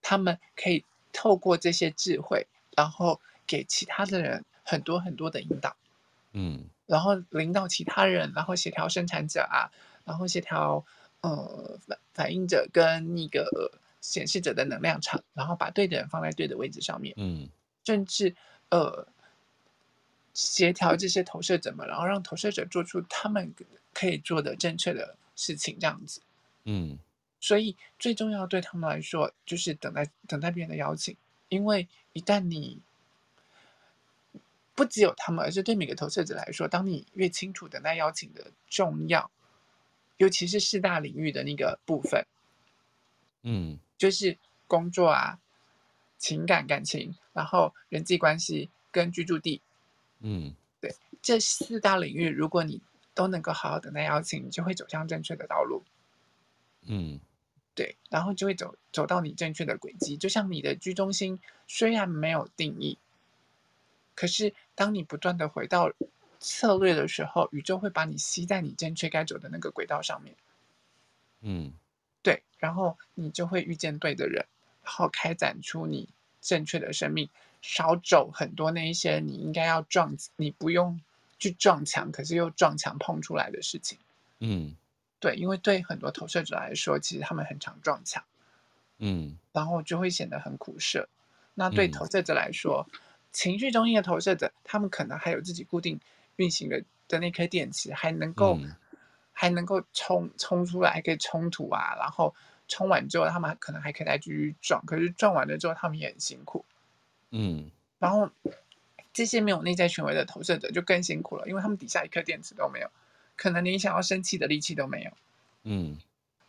[0.00, 4.44] 他们可以透过这些智慧，然后给其他的人。
[4.62, 5.74] 很多很多的引导，
[6.32, 9.66] 嗯，然后领导其他人，然后协调生产者啊，
[10.04, 10.84] 然后协调
[11.22, 17.48] 呃反反应者跟那个显示者的能量场，然后把对的人放在对的位置上面，嗯，
[17.84, 18.36] 甚至
[18.68, 19.08] 呃
[20.34, 23.54] 协调这些投射者们，然后让投射者做出他们
[23.92, 26.20] 可以做的正确的事情，这样子，
[26.64, 26.98] 嗯，
[27.40, 31.16] 所以最重要对他们来说就是等待等待别人的邀请，
[31.48, 32.80] 因为一旦你。
[34.72, 39.30] 不只有他们，而是对每个投射者来说，当你越清楚等待邀请的重要，
[40.16, 42.24] 尤其是四大领域的那个部分，
[43.42, 45.38] 嗯，就是工作啊、
[46.16, 49.60] 情感、感情，然后人际关系跟居住地，
[50.20, 52.80] 嗯，对，这四大领域，如果你
[53.14, 55.82] 都能够好好等待邀请，你就会走向正确的道路，
[56.82, 57.18] 嗯，
[57.74, 62.98] 对，然后就会走走到你正确的轨迹，就像你的居中心虽然没有定义。
[64.14, 65.90] 可是，当你不断的回到
[66.38, 70.36] 策略的时候，宇宙会把你吸在你正确该走的那个轨道上面。
[71.40, 71.72] 嗯，
[72.22, 74.44] 对，然后你就会遇见对的人，
[74.82, 76.10] 然后开展出你
[76.42, 77.30] 正确的生命，
[77.60, 81.00] 少走很多那一些你应该要撞，你不用
[81.38, 83.98] 去撞墙，可是又撞墙碰出来的事情。
[84.38, 84.74] 嗯，
[85.18, 88.24] 对，因为对很多投射者来说，其实他们很常撞墙。
[88.98, 91.08] 嗯，然后就会显得很苦涩。
[91.54, 93.00] 那对投射者来说，嗯
[93.32, 96.00] 情绪中心的投射者，他们可能还有自己固定
[96.34, 98.74] 运行的的那颗电池，还能够、嗯、
[99.32, 101.94] 还能够冲冲出来，还可以冲突啊。
[102.00, 102.34] 然后
[102.66, 104.84] 冲完之后，他们可能还可以再继续撞。
[104.84, 106.64] 可是撞完了之后，他们也很辛苦。
[107.30, 107.70] 嗯。
[107.98, 108.30] 然后
[109.12, 112.90] 这些没有内在权威的投射者就更辛苦了，因为他们底下一颗电池都没有，
[113.36, 115.10] 可能连想要生气的力气都没有。
[115.64, 115.98] 嗯。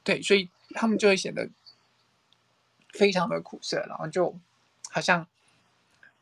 [0.03, 1.49] 对，所以他们就会显得
[2.93, 4.39] 非常的苦涩，然后就
[4.89, 5.27] 好像。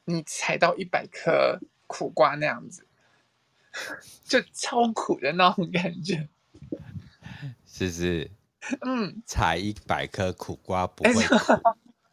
[0.05, 2.84] 你踩到一百颗苦瓜那样子，
[4.26, 6.28] 就超苦的那种感觉，
[7.68, 8.32] 是不是？
[8.82, 11.36] 嗯，踩一百颗苦瓜不会苦，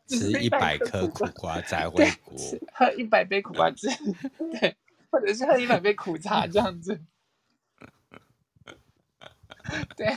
[0.07, 2.37] 吃一百颗苦瓜才会苦。
[2.75, 3.89] 喝一百杯苦瓜汁，
[4.61, 4.77] 对，
[5.11, 7.01] 或者是喝一百杯苦茶 这样子，
[9.97, 10.17] 对。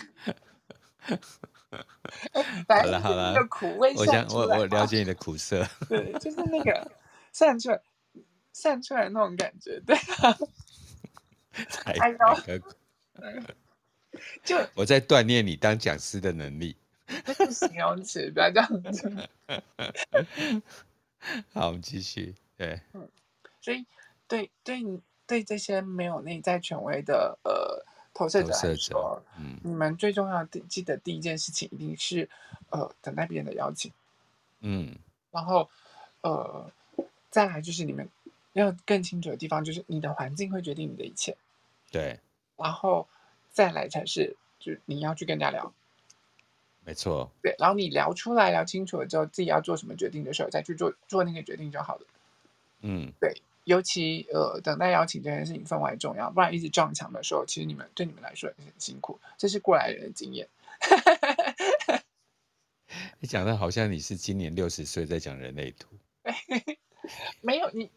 [2.68, 6.92] 好了好了，苦味我想我我了解你的苦涩，对，就是那个。
[7.32, 7.80] 散出来，
[8.52, 10.36] 散出来那种感觉，对啊，
[11.86, 12.18] 哎呦，
[14.44, 16.76] 就我在锻炼你当讲师的能力。
[17.26, 19.30] 那是形容词，不要这样子。
[21.54, 22.36] 好，我们继续。
[22.58, 23.08] 对，嗯，
[23.62, 23.86] 所以
[24.28, 32.30] 对对你对这些没有内在权威的呃投射者来说，嗯，你们最重要的记得第一件事情一定是
[32.70, 33.92] 呃等待别人的邀请，
[34.62, 34.96] 嗯，
[35.32, 35.70] 然后
[36.22, 36.72] 呃。
[37.32, 38.10] 再来就是你们
[38.54, 41.38] 要更清楚的地方，就是你的环境会决定你的一切。
[41.92, 42.20] 对，
[42.58, 43.08] 然后
[43.52, 45.72] 再来才是，就你要去跟人家聊。
[46.86, 47.32] 没错。
[47.42, 52.08] 对，然后你聊出来，聊清楚了之后，自己要做什么决定的时候，再去做做那个决定就好了。
[52.82, 59.20] 嗯，对，尤其呃，等待邀请这件事情分外重要，不然一直撞墙的时候，其实你们对你们来说也很辛苦。
[59.38, 60.48] 这是过来人的经验。
[63.20, 65.90] 你讲的好像你是今年六十岁在讲人类图。
[67.42, 67.92] 没有你，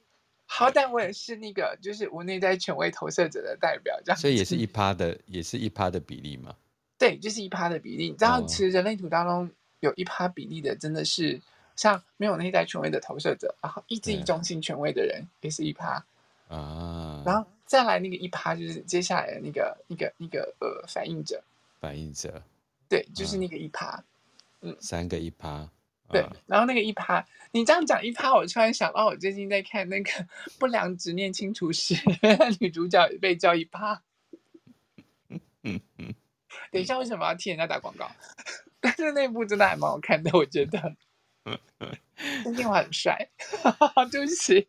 [0.46, 4.18] 好歹我也是那个，就是无内在权威投射者的代表，这样。
[4.18, 6.56] 所以也是一趴的，也是一趴的比例嘛。
[7.02, 8.10] 对，就是一趴的比例。
[8.10, 9.50] 你知道，其实人类图当中
[9.80, 11.42] 有一趴比例的，真的是
[11.74, 16.04] 像没有内在权威的投射者，然后意志力中心权威的人也是一趴
[16.46, 17.20] 啊。
[17.26, 21.42] 然后再来那个一趴，就是接下来的那个、那个、那个呃反应者。
[21.80, 22.40] 反应者。
[22.88, 23.86] 对，就是那个一趴。
[23.86, 24.04] 啊、
[24.60, 25.68] 嗯，三个一趴。
[26.08, 30.10] 对，然后那个一趴，你这样讲一趴，我突然想到，我最近在看那个
[30.56, 31.94] 《不良执念清除师》，
[32.60, 34.00] 女主角也被叫一趴。
[35.64, 36.14] 嗯嗯，
[36.72, 38.10] 等一下，为什么要替人家打广告？
[38.80, 40.96] 但是那部真的还蛮好看的，我觉得。
[42.42, 43.28] 曾庆华很帅，
[44.10, 44.68] 对不起。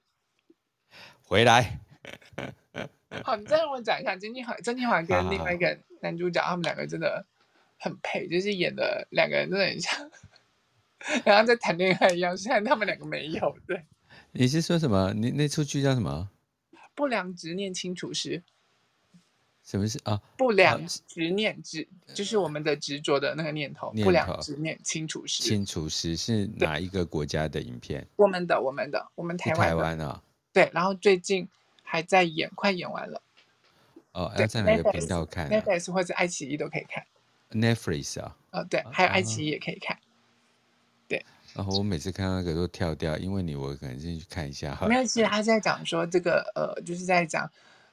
[1.23, 1.79] 回来。
[3.23, 7.25] 好，你再让我讲一下，曾庆华，曾庆华跟另外一个男主角，他们两个真的
[7.79, 10.11] 很配，就是演的两个人真的很像。
[11.23, 13.55] 然后在谈恋爱一样，虽然他们两个没有。
[13.67, 13.85] 对，
[14.31, 15.13] 你是说什么？
[15.13, 16.29] 你那出剧叫什么？
[16.95, 18.43] 不良执念清除师。
[19.63, 20.21] 什么是啊？
[20.37, 23.93] 不良执念执就是我们的执着的那个念头。
[23.93, 25.41] 念头不良执念清除师。
[25.41, 28.05] 清除师是哪一个国家的影片？
[28.17, 29.69] 我们的，我们的，我们台湾。
[29.69, 30.21] 台湾啊。
[30.51, 31.47] 对，然后最近
[31.81, 33.21] 还在演，快演完了。
[34.11, 37.05] 哦，要在哪个频道看？Netflix 或者爱奇艺都可以看。
[37.51, 38.35] Netflix 啊？
[38.51, 39.97] 哦，对，还有爱奇艺也可以看。
[41.07, 41.25] 对。
[41.53, 44.87] 然后我每次看到那个都跳掉，因为你我可能进去看一下哈。
[44.87, 47.49] 没有，其实他在讲说这个呃，就是在讲。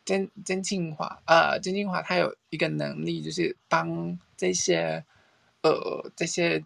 [0.06, 5.04] 曾曾庆华，呃，曾庆华他有一个能力，就是帮这些，
[5.62, 6.64] 呃，这些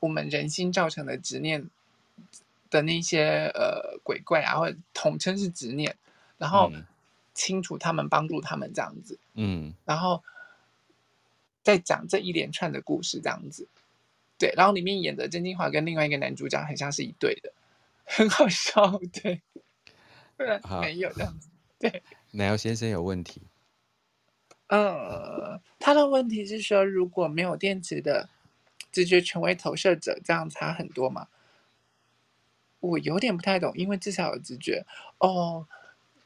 [0.00, 1.68] 我们人心造成的执念
[2.70, 5.96] 的那些呃鬼怪啊，或者统称是执念，
[6.38, 6.72] 然后
[7.34, 10.22] 清除他们，帮助他们这样子，嗯，然后
[11.62, 13.68] 再讲这一连串的故事这样子，
[14.38, 17.52] 对，然后里面演的曾庆华跟另外一个男主角很像是一对的，
[18.04, 19.42] 很好笑，对，
[20.38, 21.48] 不然没有这样子，
[21.78, 22.02] 对。
[22.32, 23.42] 奶油先生有问题。
[24.68, 28.28] 呃，他的问题是说，如果没有电池的
[28.92, 31.28] 直觉权威投射者，这样差很多吗？
[32.80, 34.84] 我有点不太懂，因为至少有直觉
[35.18, 35.66] 哦。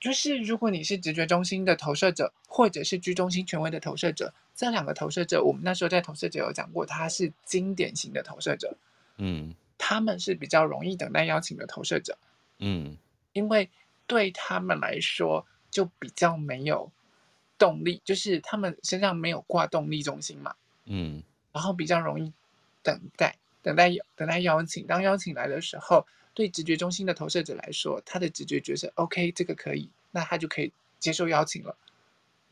[0.01, 8.77] 就是如果你是直觉中心的投射者，或者是居中心权威的投射者，这两个投射者，我们那时候在投射者有讲过，他是经典型的投射者。
[9.19, 12.19] 嗯，他们是比较容易等待邀请的投射者。
[12.59, 12.97] 嗯，
[13.33, 13.71] 因为
[14.09, 15.47] 对他们来说。
[15.73, 16.93] 就比较没有
[17.59, 20.55] 动力，就是他们身上没有挂动力中心嘛，
[20.85, 22.33] 嗯，然后比较容易
[22.83, 24.87] 等待，等待等待邀请。
[24.87, 31.77] 当邀请来的时候，对直觉中心的投射者来说，他的直觉觉得 OK，这个可以，那他就可以接受邀请了，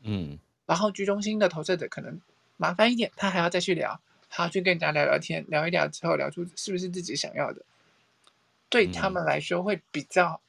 [0.01, 0.39] 嗯。
[0.65, 2.19] 然后居中心的投射者可能
[2.57, 7.63] 麻烦一点，他还要再去聊，还要去跟人家聊聊天，聊一聊之后聊出是不是自己想要的，
[8.69, 10.41] 对他们来说会比较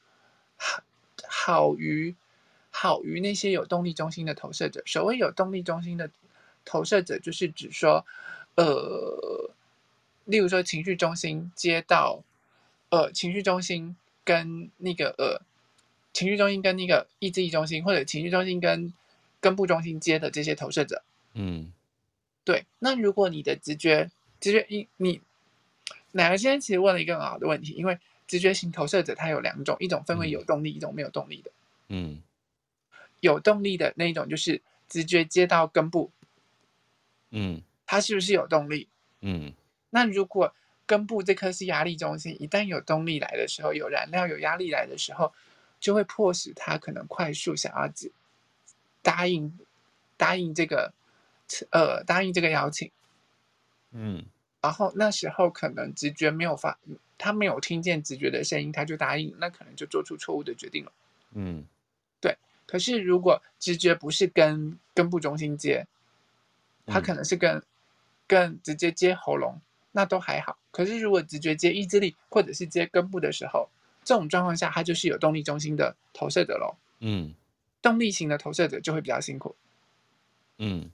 [0.56, 0.82] 好，
[1.28, 2.16] 好于。
[2.74, 4.82] 好于那些有动力中心的投射者。
[4.86, 6.10] 所谓有动力中心的
[6.64, 8.04] 投射者，就是指说，
[8.56, 9.50] 呃，
[10.24, 12.24] 例如说情绪中心接到，
[12.88, 13.94] 呃，情绪中心
[14.24, 15.42] 跟那个呃，
[16.12, 18.92] 情绪中心跟那个意志力中心，或者情绪中心跟
[19.38, 21.02] 根部中心接的这些投射者。
[21.34, 21.72] 嗯，
[22.44, 22.64] 对。
[22.78, 24.10] 那如果你的直觉，
[24.40, 25.20] 直觉一你，
[26.12, 31.50] 奶奶今天其实问了一个很好的问题，因为直觉型投射者它有两种，一种分为有动力，嗯、一种没有动力的。
[31.88, 32.22] 嗯。
[33.22, 36.10] 有动力的那一种就是直觉接到根部，
[37.30, 38.88] 嗯，它是不是有动力？
[39.20, 39.52] 嗯，
[39.90, 40.52] 那如果
[40.86, 45.32] 根部这颗是压力中心，一旦有动力来的时候，有燃料、有压力来的时候，
[45.78, 47.88] 就会迫使他可能快速想要
[49.02, 49.56] 答应
[50.16, 50.92] 答应这个
[51.70, 52.90] 呃答应这个邀请，
[53.92, 54.24] 嗯，
[54.60, 56.76] 然后那时候可能直觉没有发，
[57.16, 60.92] 他没有听见直觉的声音，他就答应，那可能就做出错误的决定了，
[61.34, 61.64] 嗯。
[62.72, 65.86] 可是，如果直觉不是跟根部中心接，
[66.86, 67.62] 它可能是跟
[68.26, 69.60] 跟直接接喉咙，
[69.90, 70.56] 那都还好。
[70.70, 73.68] 可是，如果直觉接意志力或者是接根部的时候，
[74.04, 76.78] 这种状况下，它就是有动力中心的投射者喽。
[77.00, 77.34] 嗯，
[77.82, 79.54] 动力型的投射者就会比较辛苦。
[80.56, 80.88] 嗯，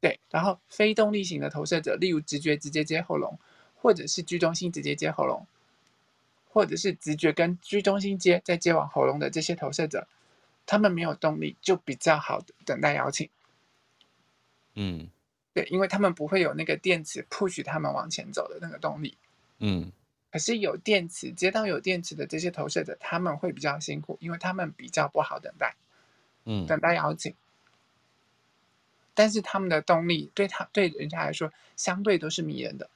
[0.00, 0.20] 对。
[0.30, 3.40] 然后，非动力型的投射者，例如直觉直接接喉咙，
[3.74, 5.48] 或者是居中心直接接喉咙，
[6.48, 10.06] 或者是直觉跟居中心接再接往喉咙的这些投射者。
[10.66, 13.28] 他们没有动力，就比较好的等待邀请。
[14.74, 15.08] 嗯，
[15.52, 19.16] 对，因为他们不会有那个电池 push 他们往前走的那个动力。
[19.58, 19.92] 嗯，
[20.32, 25.76] 可是有电池接到有电池的这些投射者，他们会比较辛苦，因为他们比较不好等待。
[26.44, 27.34] 嗯，等待邀请，
[29.14, 32.90] 但是他们的动力对他对人家来说，相对都是迷人的。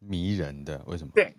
[0.00, 0.82] 迷人的？
[0.86, 1.12] 为什么？
[1.14, 1.34] 对，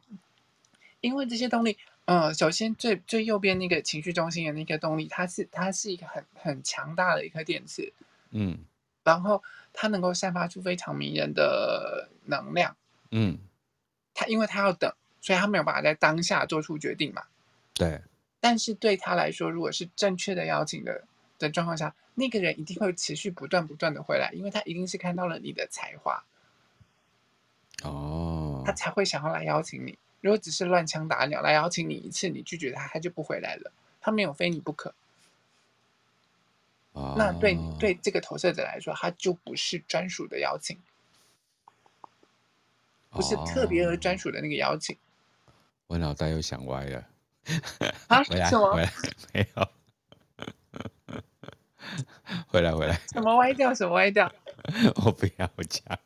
[1.02, 1.78] 因为这些动力。
[2.06, 7.92] 嗯，首先最最右边那个情绪中心的那个动力，它是它是一个很很强大的一颗电池，
[8.32, 8.60] 嗯，
[9.04, 9.44] 然后
[9.74, 12.76] 它能够散发出非常迷人的能量，
[13.12, 13.40] 嗯，
[14.14, 17.24] 它因为它要等，所以它没有办法在当下做出决定嘛，
[17.74, 18.02] 对。
[18.40, 21.06] 但是对他来说，如果是正确的邀请的
[21.40, 26.24] 的状况下，那个人一定会持续不断不断的回来，因为他一定是看到了你的才华，
[27.82, 29.98] 哦，他才会想要来邀请你。
[30.26, 33.72] 如果只是乱枪打鸟来邀请你一次，你拒绝他，他就不回来了。
[34.02, 34.96] 他没有非你不可。
[36.94, 40.80] 啊、那对对这个投射者来说，他就不是专属的邀请，
[43.12, 44.98] 不是特别而专属的那个邀请。
[45.86, 47.08] 我脑袋又想歪了。
[48.08, 48.24] 啊？
[48.26, 48.74] 回来什么？
[48.74, 48.92] 回来
[49.32, 49.70] 没有？
[52.50, 53.00] 回来回来。
[53.14, 53.72] 什么歪掉？
[53.76, 54.34] 什么歪掉？
[55.06, 56.00] 我不要讲。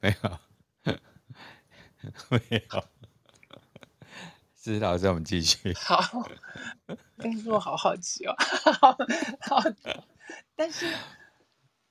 [0.00, 0.38] 没有。
[2.30, 2.40] 没
[2.70, 2.84] 有，
[4.60, 5.72] 知道，这我们继续。
[5.74, 6.28] 好，
[7.16, 8.34] 但是我好好奇哦，
[9.42, 9.62] 好，
[10.54, 10.92] 但是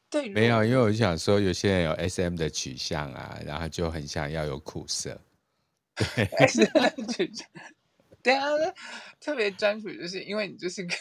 [0.10, 5.20] 对，没有，因为我就想说，有些人有 SM 的取向啊，然后就很想要有苦涩。
[5.96, 7.48] 对，SM 的取向，
[8.22, 8.50] 对啊，
[9.20, 10.94] 特别专属，就是因为你就是个。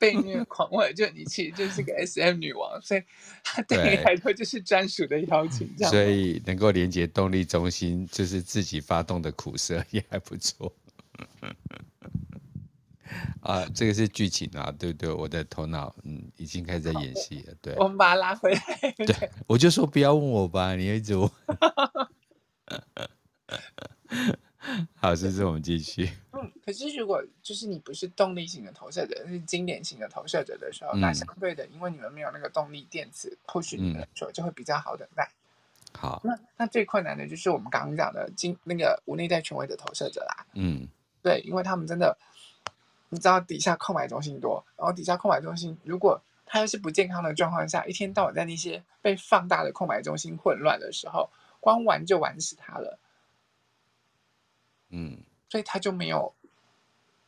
[0.00, 3.02] 被虐 狂，或者就你其实就是个 SM 女王，所以
[3.44, 5.92] 他对你来说就是专属的邀请，这样。
[5.92, 10.74] 所以能够连接动力中心，就是自己发动的苦涩也还不错。
[13.42, 15.12] 啊，这个是剧情啊，对不对？
[15.12, 17.74] 我的头脑嗯已经开始在演戏了，对。
[17.76, 18.60] 我们把它拉回来。
[18.96, 21.28] 对， 我就说不要问我吧，你一直问。
[24.94, 26.08] 好，这次我们继续。
[26.60, 35.30] 嗯，可是如果就是你不是动力型的投射者，是经典型的投射者的时候，嗯、那相对的，因为你们没有那个动力电池 push 你们来说，就会比较好等待。
[35.92, 40.46] 好，那那最困难的就是我们刚刚讲的经那个无内在权威的投射者啦。
[40.54, 40.86] 嗯，
[41.22, 42.16] 对，因为他们真的，
[43.08, 52.98] 你知道底下空白中心多，然后底下空白中心如果他又是不健康的状况下，一天到晚在那些被放大的空白中心混乱的时候，光玩就玩死他了。
[54.90, 56.32] 嗯，所以他就没有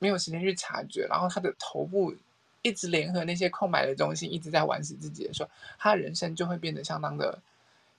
[0.02, 2.12] 没有时间去察觉，然后他的头部
[2.60, 7.40] 一直联合那些空白的中心，一直在玩死自己的时候，他人生就会变得相当的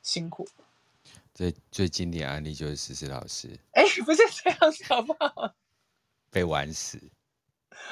[0.01, 0.45] 辛苦。
[1.33, 5.55] 最最经典案例就是思思老师，哎，不是这样子好不好？
[6.29, 6.99] 被玩死？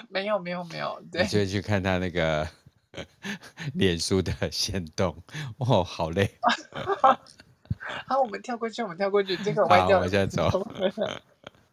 [0.10, 2.46] 没有没有没有，对，你就去看他那个
[3.74, 5.24] 脸书的行动，
[5.58, 6.38] 哦，好累。
[8.08, 10.50] 好，我们跳过去，我们跳过去，这个歪掉，往下走。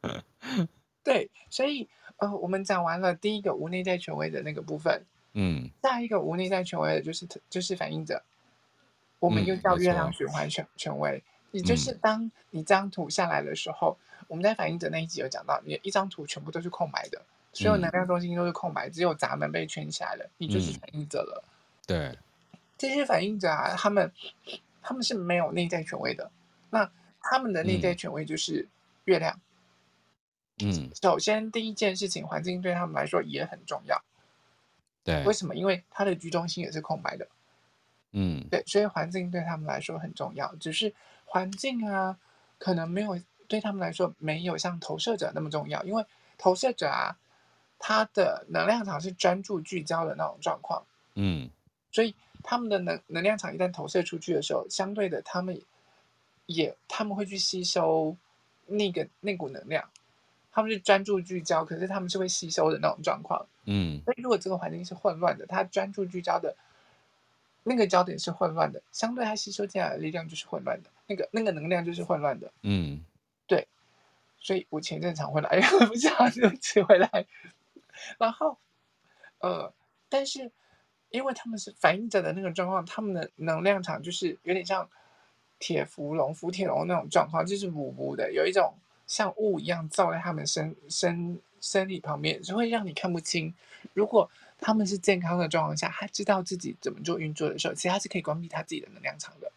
[1.05, 1.89] 对，所以
[2.19, 5.05] 呃，我们讲完了第一个无内在权威的那个部分，
[5.35, 8.23] 嗯，下一个无内在权威的就是就是反映者，
[9.21, 21.45] 我们又叫月亮循环权权威，也就是当你这张图下来的时候，嗯、我们在反映者那一集有讲到，你一张图全部都是空白的，所有能量中心都是空白，只有闸门被圈起来了，你就是反映者了。
[21.87, 22.19] 对，
[22.77, 24.11] 这些反应者啊，他们
[24.83, 26.29] 他们是没有内在权威的，
[26.71, 26.91] 那
[27.23, 28.66] 他们的内在权威就是
[29.05, 29.33] 月亮。
[29.35, 29.41] 嗯，
[31.00, 34.02] 首先第一件事情，环境对他们来说也很重要。
[35.04, 35.54] 对，为什么？
[35.54, 37.26] 因为他的居中心也是空白的。
[38.12, 40.54] 嗯，对，所以环境对他们来说很重要。
[40.56, 40.94] 只是
[41.24, 42.18] 环境啊，
[42.59, 46.04] 可能没有对他们来说没有像投射者那么重要，因为
[46.36, 47.16] 投射者啊，
[47.78, 50.84] 他的能量场是专注聚焦的那种状况。
[51.14, 51.48] 嗯，
[51.92, 55.61] 所以他们的能能量场一旦投射出去的时候，相对的，他们
[56.46, 58.16] 也他们会去吸收
[58.66, 59.88] 那个那股能量。
[60.59, 63.46] 他们是专注聚焦，可是他们是会吸收的那种状况。
[63.64, 66.56] 嗯，所以如果这个环境是混乱的，他专注聚焦的
[67.62, 72.50] 那个焦点是混乱的，相对他吸收进来的力量就是混乱的，那个那个能量就是混乱的。
[72.62, 73.04] 嗯，
[73.46, 73.68] 对。
[74.40, 77.26] 所以我前阵常会来，不知道就吃回来。
[78.18, 78.59] 然后，
[79.38, 79.72] 呃，
[80.09, 80.50] 但是
[81.11, 84.90] 因为他们是反应者的那个状况，他们的能量场就是有点像
[85.61, 88.74] 铁氟龙、氟铁龙那种状况，就是模糊的，有一种。
[89.09, 93.52] 像雾一样罩在他们身身身体旁边，就会让你看不清。
[93.94, 94.30] 如果
[94.61, 99.50] 他们是健康的状况下，他知道自己怎么做运作的时候，其实他是可以关闭他自己的能量场的。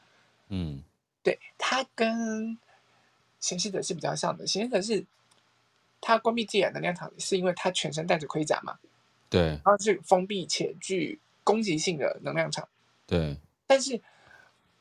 [0.48, 0.82] 嗯，
[1.22, 2.58] 对，他跟
[3.40, 4.48] 显示者是比较像的。
[4.48, 5.06] 显示者是
[6.00, 8.80] 他关闭自己的能量场，是因为他全身带着盔甲嘛？
[9.30, 12.68] 对，然后是封闭且具攻击性的能量场。
[13.06, 13.38] 对，
[13.68, 14.02] 但是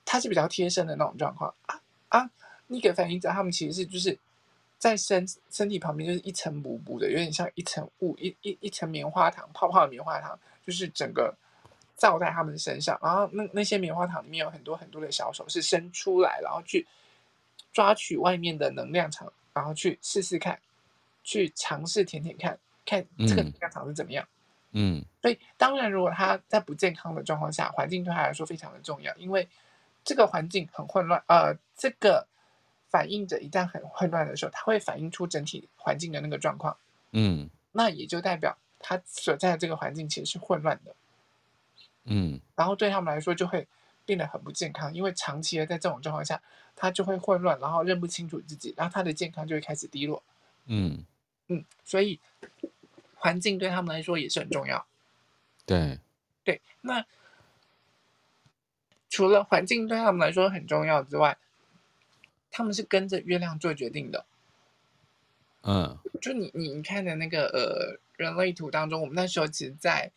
[0.04, 2.30] 他是比较贴身的那种状况啊啊！
[2.68, 4.16] 那个反映者他们其实是就是。
[4.80, 11.36] 在身身体旁边就是一层薄薄的，有点像一层雾，一一一层棉花糖，泡泡的棉花糖，就是整个
[11.98, 12.98] 罩在他们身上。
[13.02, 16.86] 然后那那些棉花糖里面有很多很多的小手是伸出来，然后去
[17.74, 20.58] 抓取外面的能量场，然后去试试看，
[21.22, 24.26] 去尝试舔舔看看这个能量场是怎么样。
[24.72, 29.46] 嗯，所以当然，如果他在不健康的状况下，环境对他来说非常的重要，因为
[30.02, 32.26] 这个环境很混乱，呃，这个。
[32.90, 36.76] 反映着一旦很混乱的时候，它会反映出整体环境的那个状况。
[37.12, 40.94] 嗯，那也就代表他所在的这个环境其实是混乱的。
[42.04, 43.66] 嗯，然后对他们来说就会
[44.04, 46.42] 变得很不健康，因为长期的在这种状况下，
[46.74, 50.22] 他就会混乱，然后认不清楚自己，然后他的健康就会开始低落。
[50.66, 51.04] 嗯
[51.48, 52.18] 嗯，所以
[53.14, 54.86] 环境对他们来说也是很重要。
[55.66, 55.98] 对
[56.42, 57.04] 对，那
[59.08, 61.36] 除了环境对他们来说很重要之外，
[62.50, 64.24] 他们是跟着月亮做决定的，
[65.62, 70.10] 嗯，就你你你看的那个呃人类图当中，我们那时候其实，在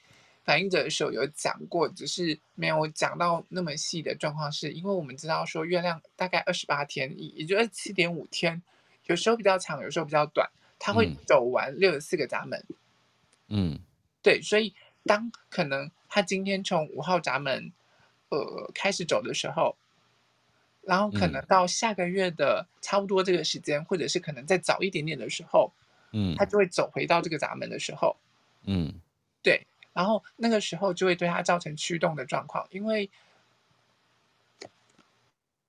[0.44, 8.62] 反应者的时候有讲过，只是没有讲到那么细的状况，是因为我们知道说月亮大概二十八天，也也就二十七点五天，
[9.06, 12.62] 有时候比较长，有时候比较短，它会走完六十四个闸门。
[13.48, 13.80] 嗯，
[14.22, 14.74] 对，所以
[15.06, 17.72] 当可能他今天从五号闸门，
[18.30, 19.78] 呃，开始走的时候，
[20.86, 25.72] 然后可能到下个月的差不多这个时间，嗯、或者是可能再早一点点的时候，
[26.12, 28.16] 嗯，他就会走回到这个闸门的时候，
[28.66, 28.94] 嗯，
[29.42, 33.10] 对，然后那个时候就会对他造成驱动的状况，因为。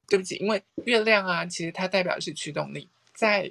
[0.06, 2.88] 对不起，因为月亮啊，其实它代表的是驱动力。
[3.14, 3.50] 在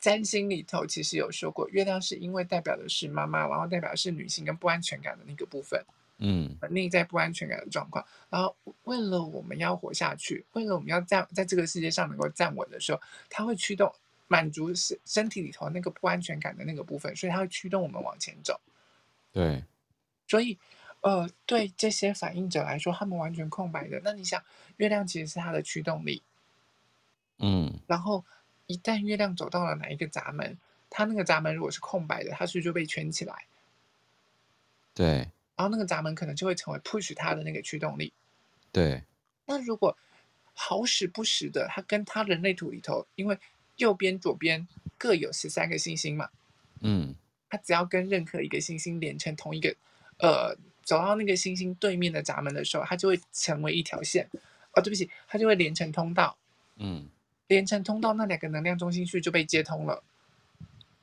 [0.00, 5.82] 占星里头，其实有说过，月亮是因为代表的是妈妈，然后代表的是女性跟不安全感的那个部分，
[6.18, 8.04] 嗯，内在不安全感的状况。
[8.30, 8.54] 然后
[8.84, 13.92] 为了我们要活下去，为了我们要站在这个世界上能够站稳的时候，它会驱动
[14.28, 18.60] 满足身身体里头那个不安全感的那个部分，所以它会驱动我们往前走。
[19.32, 19.64] 对，
[20.26, 20.58] 所以。
[21.04, 24.00] 呃，对这些反应者来说，他们完全空白的。
[24.04, 24.40] 那你想，
[24.76, 26.22] 月亮其实是它的驱动力，
[27.38, 27.80] 嗯。
[27.88, 28.24] 然后
[28.68, 30.56] 一旦月亮走到了哪一个闸门，
[30.88, 33.46] 它那个闸门如果是空白的，它是不是就被圈起来？
[34.94, 35.28] 对。
[35.62, 38.12] 然后那个闸门可能就会成为 push 他的那个驱动力。
[38.72, 39.04] 对。
[39.46, 39.96] 那如果
[40.54, 43.38] 好死不死的，它跟它人类图里头，因为
[43.76, 44.66] 右边、左边
[44.98, 46.28] 各有十三个星星嘛，
[46.80, 47.14] 嗯，
[47.48, 49.76] 它只要跟任何一个星星连成同一个，
[50.18, 50.56] 呃。
[50.84, 54.28] 走到那个星星对面的闸门的时候，它就会成为一条线。
[54.72, 56.36] 哦，对不起，它就会连成通道。
[56.74, 57.06] 嗯，
[57.46, 60.02] 连成通道，那两个能量中心区就被接通了，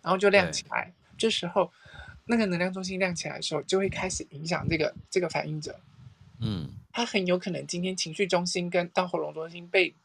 [0.01, 0.91] 然后就亮起来。
[1.17, 1.71] 这时候，
[2.29, 5.79] 那个能量中心亮起来的时候，就会开始影响这个这个反应者。
[6.39, 9.95] 嗯，他很有可能今天情绪中心跟到喉咙中心被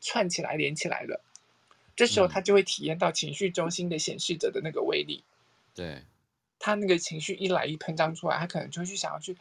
[0.00, 1.20] 串起来连起来了。
[1.94, 5.22] 这时候，他就会体验到情绪中心的显示者的那个威力。
[5.74, 6.02] 对。
[6.58, 9.36] 他那个情绪一来一喷张出来，他可能就会去想要去，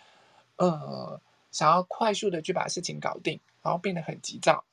[0.57, 4.65] 呃，想要快速的去把事情搞定，然后变得很急躁，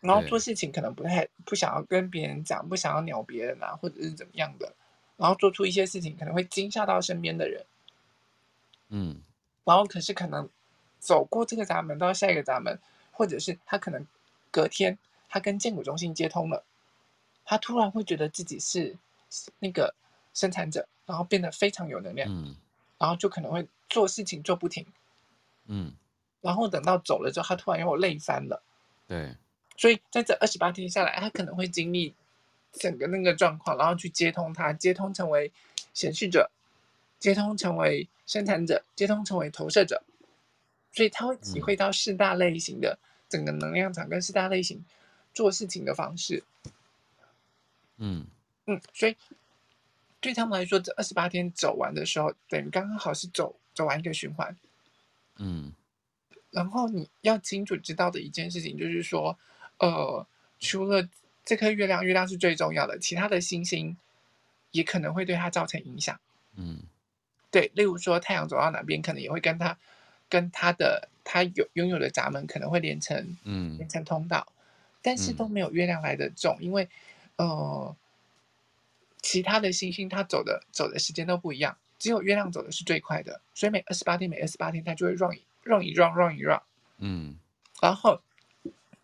[0.00, 4.72] 然后做事情可能不太不想要跟别人讲，不想要鸟别人啊，或者是怎么样的，
[5.16, 7.64] 然后做出一些事情可能会惊吓到身边的人，
[8.88, 9.20] 嗯，
[9.64, 10.48] 然后可是可能
[10.98, 12.78] 走过这个闸门到下一个闸门，
[13.10, 14.06] 或者是他可能
[14.50, 14.98] 隔天
[15.28, 16.64] 他跟建骨中心接通了，
[17.44, 18.96] 他突然会觉得自己是
[19.58, 19.94] 那个
[20.34, 20.86] 生产者。
[21.04, 22.54] 然后变得非常有能量，嗯，
[22.96, 24.86] 然后就可能会做事情做不停，
[25.66, 25.92] 嗯，
[26.40, 28.62] 然后等到走了之后，他突然又累翻了，
[29.08, 29.36] 对，
[29.76, 32.14] 所以在这二十八天下来，他可能会经历
[32.72, 35.52] 整个那个状况，然后去接通它，接通成为
[35.94, 36.50] 显示者，
[37.18, 40.02] 接通成为生产者，接通成为投射者，
[40.92, 42.98] 所以他会体会到四大类型的
[43.28, 44.84] 整个能量场跟四大类型
[45.32, 46.42] 做事情的方式，
[47.98, 48.26] 嗯
[48.66, 49.16] 嗯，所以。
[50.22, 54.56] 对他们来说，这二十八天走完的时候，等于刚刚好是走走完一个循环。
[55.38, 55.72] 嗯，
[56.52, 59.36] 然后你要清楚知道的一件事情就是说，
[59.78, 60.24] 呃，
[60.60, 61.08] 除了
[61.44, 63.96] 这颗月亮，月亮是最重要的，其他的星星
[64.70, 66.18] 也可能会对它造成影响。
[66.56, 66.78] 嗯，
[67.50, 69.76] 对，例如说太阳走到哪边，可能也会跟它
[70.28, 74.46] 跟它的它有拥有的闸门可能会连成，嗯，连成通道，
[75.00, 76.88] 但是都没有月亮来的重，因为，
[77.36, 77.94] 呃。
[79.24, 86.60] 其他的星星它走的走的时间都不一样，只有月亮走的是最快的，所以每二十八天每二十八天它就会 run run 一 run run 一 run，
[86.98, 87.36] 嗯，
[87.80, 88.20] 然后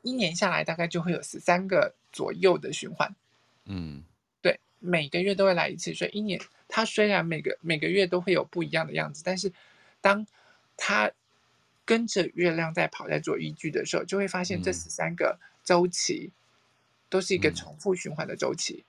[0.03, 3.15] 一年下来大概就会有十三个左右的循环，
[3.65, 4.03] 嗯，
[4.41, 9.53] 对，每个月都会来一次，所以一年它虽然每个每个月都会有不一样的样子，但是
[10.01, 10.27] 当
[10.77, 11.11] 它
[11.85, 16.31] 跟着月亮在跑在做依据的时候，就会发现这十三个周期
[17.09, 18.85] 都是一个重复循环的周期，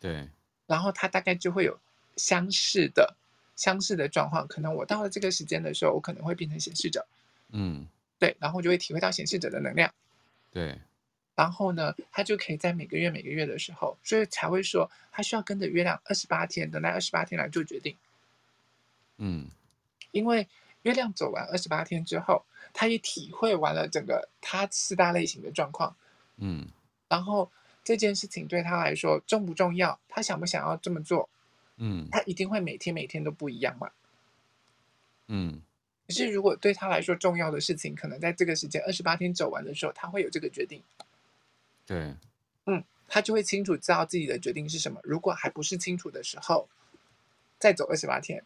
[0.00, 0.28] 对。
[0.66, 1.78] 然后它大概就会有
[2.16, 3.14] 相似的、
[3.56, 4.46] 相似的状况。
[4.46, 7.06] 可能我到了这个时间的时候，我可能会变成显示者，
[7.50, 7.86] 嗯，
[8.18, 9.92] 对，然后就会体会到显示者的能量，
[10.52, 10.78] 对。
[11.34, 17.96] 然后呢，他就可以在每个月、每个月的时候，所以才会说他需要跟着月亮二十八天，等待二十八天来做决定。
[19.16, 19.48] 嗯，
[20.12, 20.46] 因为
[20.82, 25.96] 月亮走完二十八天之后，他也体会完了整个他四大类型的状况，
[26.36, 26.68] 嗯，
[27.08, 27.50] 然后。
[27.84, 29.98] 这件事情对他来说重不重要？
[30.06, 31.28] 他想不想要这么做？
[31.78, 33.90] 嗯，他一定会每天每天都不一样嘛。
[35.26, 35.62] 嗯，
[36.12, 40.82] 可是如果对他来说重要的事情，可能在这个时间二十八天走完的时候，他会有这个决定。
[41.86, 42.14] 对，
[42.66, 45.00] 嗯，他就会清楚知道自己的决定是什么。
[45.02, 46.68] 如果还不是清楚的时候，
[47.58, 48.44] 再走二十八天。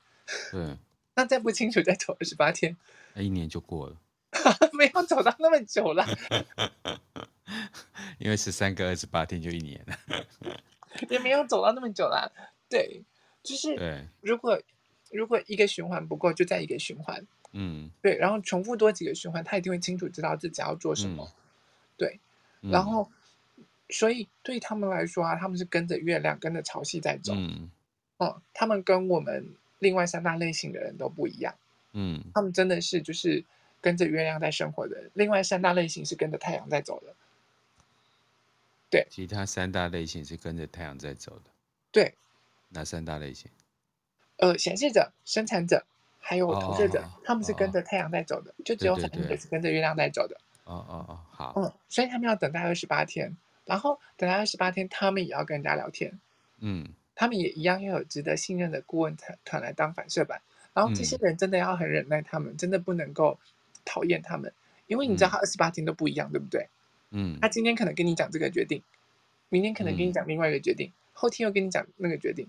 [0.53, 0.77] 对，
[1.17, 2.77] 那再不清楚再走二十八天，
[3.15, 3.97] 那一年就过了。
[4.73, 6.07] 没有走到那么久了。
[8.19, 9.99] 因为十三个二十八天就一年了，
[11.11, 12.31] 也没有走到那么久啦。
[12.69, 13.03] 对，
[13.43, 14.07] 就是对。
[14.21, 14.63] 如果
[15.11, 17.27] 如果一个循环不够，就再一个循环。
[17.57, 18.17] 嗯，对。
[18.17, 21.25] 然后重复多几个循环，他一定会清楚知道自己要做什么。
[21.25, 21.35] 嗯、
[21.97, 22.21] 对。
[22.61, 23.11] 然后
[23.89, 27.33] 所以对他们来说啊，他们是跟着月亮、跟着潮汐在走。
[27.35, 27.71] 嗯，
[28.19, 31.55] 哦，他们跟我们另外三大类型的人都不一样。
[31.93, 33.45] 嗯，他们真的是就是
[33.81, 35.11] 跟着月亮在生活的人。
[35.15, 37.15] 另外三大类型是跟着太阳在走的。
[38.91, 41.51] 对，其他三大类型是跟着太阳在走的。
[41.91, 42.15] 对，
[42.69, 43.51] 哪三大类型？
[44.37, 45.87] 呃，显示者、生产者
[46.29, 50.37] 还有投射者，哦、他们是跟着太阳在走的，哦、就只有反应者是跟着月亮在走的。
[50.65, 51.53] 哦哦哦，好。
[51.55, 56.19] 嗯，所以他们要等待二十八天，然后等待二十八天，他们也要跟人家聊天。
[56.59, 60.43] 嗯，他们也一样要有值得信任的顾问团团来当反射板，
[60.75, 63.39] 然后这些人真的要很忍耐他们，嗯、真的不能够
[63.85, 64.53] 讨厌他们，
[64.89, 66.69] 因为你知道他二十八天都不一样，嗯、对不对？
[67.11, 68.83] 嗯，他今天可能跟你讲这个决定，
[69.49, 72.49] 明天可能跟你讲另外一个决定，嗯、后天又跟你讲那个决定。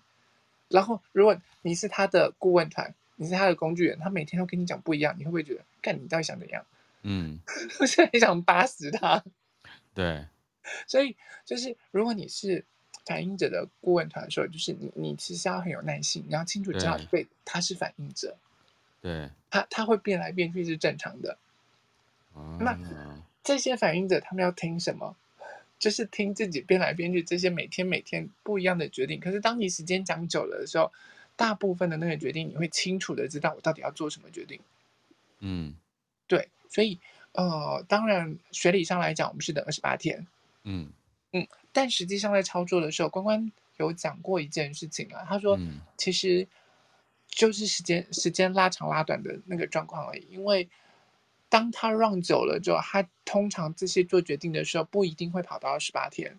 [0.69, 6.65] 然后，如果你是他的顾问团，你是他的工具人，他每天都跟你讲不一样，你会不会觉得，干你到底想怎样？
[7.03, 7.39] 嗯，
[7.79, 9.23] 我现在很想扒死他。
[9.93, 10.25] 对，
[10.87, 11.15] 所以
[11.45, 12.63] 就是如果你是
[13.05, 18.37] 反应者的顾问团的时候，就是你你其实要很有耐心，你要清楚知道，对，他是反应者，
[19.01, 21.37] 对，他他会变来变去是正常的。
[22.33, 22.77] 哦、那
[23.43, 25.15] 这些反应者他们要听什么？
[25.79, 29.19] 就是听自己变来变去这些每天每天不一样的决定。
[29.19, 30.91] 可是当你时间讲久了的时候，
[31.37, 34.59] 大部分的那个决定你会清楚的知道我到底要做什么决定。
[35.39, 35.73] 嗯，
[36.27, 36.99] 对，所以
[37.31, 40.27] 呃，当然学理上来讲，我们是等二十八天。
[40.63, 40.91] 嗯
[41.31, 45.57] 嗯，但实际上在操作的时候，关关有讲过一件事情啊，他说，
[45.95, 46.45] 其实
[47.29, 50.67] 就是时间时间拉长拉短的那个状况而已，因为。
[51.49, 56.37] 当他 run 久了之后，他通常这些做决定的时候不一定会跑到二十八天。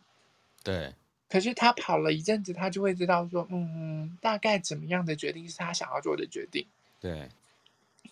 [0.63, 0.93] 对。
[1.29, 6.67] 可是他跑了一阵子，他就会知道说，嗯，大概怎么样的决定是他想要做的决定。
[7.01, 7.29] 对。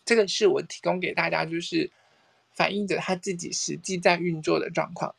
[0.04, 1.90] 这个是我提供给大家，就是
[2.52, 5.14] 反映着他自己实际在运作的状况。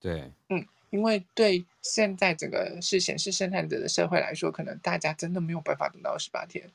[0.00, 0.30] 对。
[0.48, 6.70] 嗯，因为对现在整个是显示生产者的社会来说，可能大家真的没有办法等到二十八天。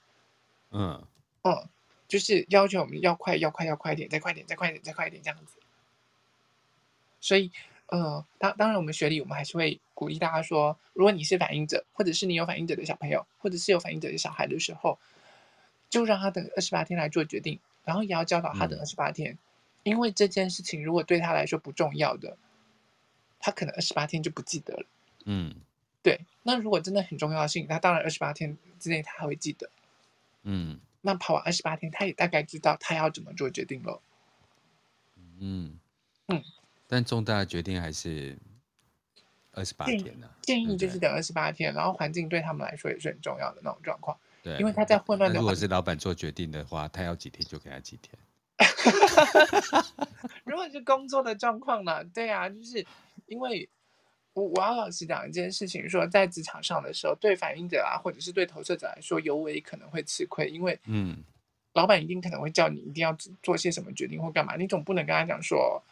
[0.71, 1.03] 嗯。
[1.41, 1.67] 嗯。
[2.07, 5.53] 就是要求我们要快，要快，要快一点，再快一点，再快一点，再快一点，这样子。
[7.21, 7.49] 所以，
[7.91, 14.97] 呃，当当然，我们学理，我们还是会鼓励大家说，如果你是反应者，或者是你有反应者的小朋友，或者是有反应者的小孩的时候，
[15.89, 19.37] 就让他等二十八天来做决定，然后也要教导他等二十八天，嗯、
[19.83, 22.37] 因为这件事情如果对他来说不重要的，
[23.41, 24.85] 他可能二十八天就不记得了。
[25.25, 25.55] 嗯，
[26.01, 26.21] 对。
[26.43, 29.69] 那如果真的很重要的事情，他当然二十八天之内他还会记得。
[30.43, 30.79] 嗯。
[31.01, 33.99] 那跑完二十八天，他也大概知道他要怎么做决定了。
[35.39, 35.79] 嗯
[36.27, 36.43] 嗯，
[36.91, 38.37] 但重大的决定还是
[39.53, 40.35] 二十八天呢、啊。
[40.41, 44.17] 建议就是等二十八天，然后环境对他们来说也是很重要的那种状况。
[44.43, 45.39] 对，因为他在混乱的。
[45.39, 48.13] 如果是老板做决定的话，他要几天就给他几天。
[50.43, 52.03] 如果是工作的状况呢？
[52.03, 52.85] 对啊，就是
[53.27, 53.69] 因为。
[54.33, 61.21] 我我要老实讲一件事情，说在职场上的时候，对反映者啊，或者是对投射者来说，尤为可能会吃亏，因为嗯，
[61.73, 63.13] 老板一定可能会叫你一定要
[63.43, 65.83] 做些什么决定或干嘛，你总不能跟他讲说，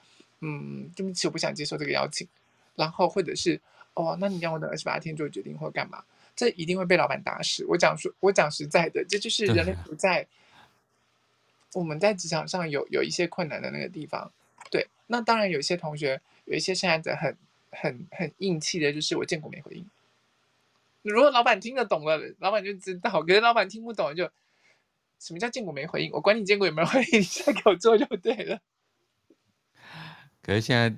[0.42, 2.28] 嗯，对不起，我不想接受这个邀请，
[2.76, 3.60] 然后或者是
[3.94, 6.04] 哦，那你让我等二十八天做决定或干嘛，
[6.36, 7.66] 这一定会被老板打死。
[7.66, 10.28] 我讲说，我讲实在的，这就是人类不在
[11.74, 14.32] 我们在职场上有有一些困难的那个地方。
[14.72, 17.36] 对，那当然有一些同学，有一些生产者很。
[17.72, 19.88] 很很硬气的，就是我见过没回应。
[21.04, 24.28] 如果老板听得懂了，老板就知道；可是老板听不懂，就
[25.20, 26.12] 什么叫见过没回应？
[26.12, 28.60] 我管你见过有没有回应，你再给我做就对了。
[30.50, 30.92] 可是现在，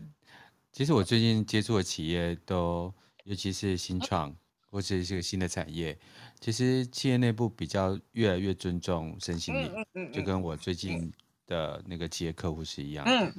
[0.71, 2.93] 其实我最近接触的企业都，
[3.25, 4.33] 尤其是新创
[4.69, 5.99] 或者是一个新的产业，
[6.39, 11.11] 其实企业内部比较越来越尊重身心灵，嗯嗯嗯、就跟我最近
[11.47, 13.11] 的那个企业客户是一样的。
[13.11, 13.33] 嗯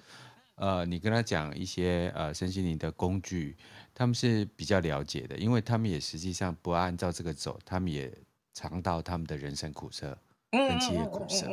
[0.56, 3.56] 呃，你跟他讲一些呃身心灵的工具，
[3.94, 8.12] 他们是比较了解的，因为他们也实际上不按照这个走，他们也
[8.52, 10.18] 尝到他们的人生苦涩
[10.50, 11.48] 跟企业苦涩。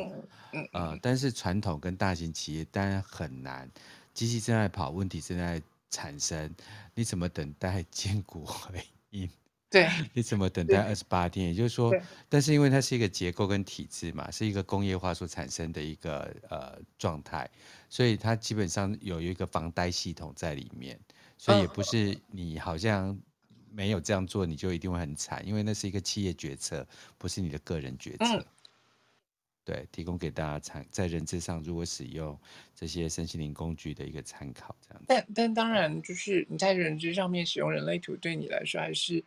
[0.74, 3.70] 呃，但是传统跟大型企业当然很难，
[4.20, 6.54] 机器正在跑，问题正在产生，
[6.94, 8.78] 你怎么等待 坚固回
[9.12, 9.26] 应？
[9.70, 11.46] 对，你怎么等待二十八天？
[11.46, 11.90] 也就是说，
[12.28, 17.48] 但是因为它是一个结构跟体制嘛，是一个工业化所产生的一个呃状态，
[17.88, 21.00] 所以它基本上有一个防呆系统在里面，
[21.38, 23.18] 所以也不是你好像
[23.70, 28.26] 没有这样做你就一定会很惨，因为那是一个企业决策，不是你的个人决策。
[28.26, 28.44] 嗯、
[29.70, 32.36] 对，提供给大家参在认知上如果使用
[32.74, 35.02] 这些身心灵工具的一个参考，这样。
[35.06, 39.22] 但但当然就是你在认知上面使用人类图，对你来说还是。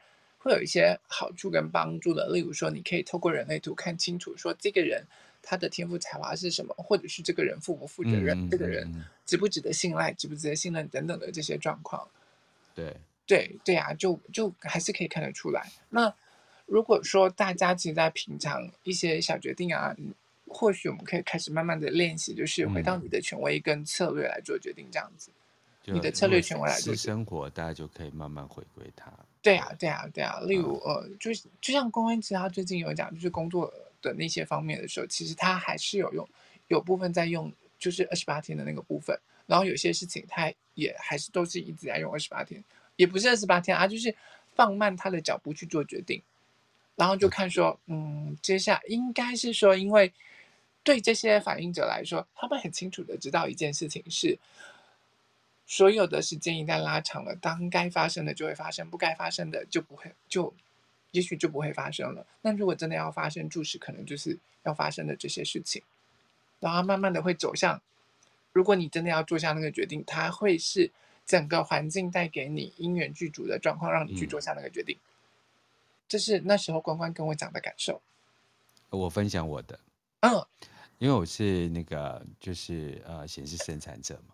[0.46, 5.02] 会有一些好处跟帮助的，例如说，你可以透过人类图看清楚，说这个人
[5.42, 12.06] 他的天赋才华是什么，或者是这个人负不负责任，嗯、这个人值不值得信赖，值不值得信任等等的这些状况。
[12.76, 12.94] 对
[13.26, 15.66] 对对啊，就就还是可以看得出来。
[15.90, 16.14] 那
[16.66, 19.96] 如果说大家其实，在平常一些小决定啊，
[20.54, 25.32] 或许我们可以开始慢慢的练习，就是回到你的权威跟策略来做决定，这样子。
[25.86, 29.12] 你的策略权威来做生活，大家就可以慢慢回归它。
[29.42, 30.40] 对啊，对啊，对啊。
[30.42, 36.26] 例如，呃，就就像公安，其实他最近有讲，就是工作的那些方面的时候，其实他还是有用，
[36.70, 39.20] 有部分在用，就是二十八天的那个部分。
[39.46, 42.64] 然后有些事情，他也还是都是一直在用二十八天，
[42.96, 44.16] 也不是二十八天啊，就是
[44.56, 46.22] 放慢他的脚步去做决定。
[46.96, 50.14] 然后就看说，嗯，接下来应该是说，因为
[50.84, 54.38] 对这些反应者来说，他们很清楚的知道一件事情是。
[55.66, 60.54] 所有的时间一旦拉长了，当该发生的就会发生，不该发生的就不会，就
[61.12, 62.28] 也许就不会发生了。
[62.42, 65.82] 那如果真的要发生，注视可能就是要发生的这些事情，
[66.60, 67.82] 然后慢慢的会走向。
[68.52, 70.92] 如果你真的要做下那个决定，它会是
[71.26, 74.98] 整个环境带给你因缘具足的状况，让你去做下那个决定。
[74.98, 75.08] 嗯、
[76.10, 78.02] 这是那时候关关跟我讲的感受。
[78.90, 79.80] 我分享我的，
[80.24, 80.48] 嗯，
[80.98, 84.34] 因为我是那个就是呃显示生产者嘛。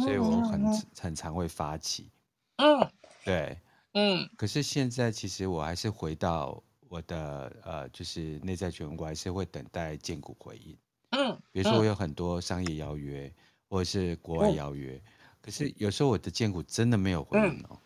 [0.00, 0.66] 所以我很
[1.00, 2.10] 很常会发起，
[2.56, 2.90] 嗯，
[3.24, 3.56] 对，
[3.92, 10.76] 嗯，可是现在其实我还是回到我的呃，就是内在权威，我还是会等待建股回应，
[11.10, 13.32] 嗯，比如说我有很多商业邀约
[13.68, 15.00] 或者是国外邀约，
[15.40, 17.78] 可是有时候我的建股真的没有回应哦，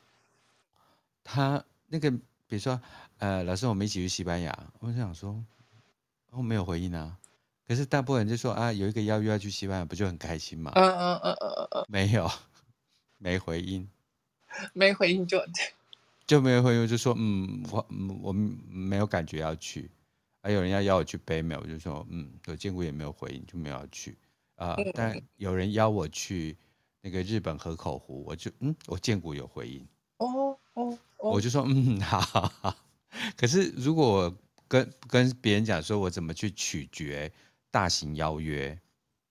[1.22, 2.80] 他那个比如说
[3.18, 5.44] 呃，老师我们一起去西班牙，我就想说，
[6.30, 7.18] 我没有回应啊。
[7.72, 10.72] 可是大部分人就说啊，有一个邀约要去西班牙，不就很开心吗？
[10.74, 12.30] 嗯嗯嗯嗯嗯嗯，没有，
[13.16, 13.88] 没回应，
[14.74, 15.42] 没回应就
[16.26, 17.86] 就没有回应，就说嗯，我
[18.20, 19.90] 我没有感觉要去。
[20.42, 24.18] 还有人要邀我去北美，我就说嗯，我见过也没有回应，就没有要去
[24.56, 24.76] 啊。
[24.92, 26.54] 但有人邀我去
[27.00, 29.88] 那个日本河口湖，我就嗯，我见过有回应。
[30.18, 32.76] 哦哦，哦我就说嗯，好好好。
[33.34, 34.36] 可是如果我
[34.68, 37.32] 跟跟别人讲说我怎么去取决。
[37.72, 38.78] 大型邀约，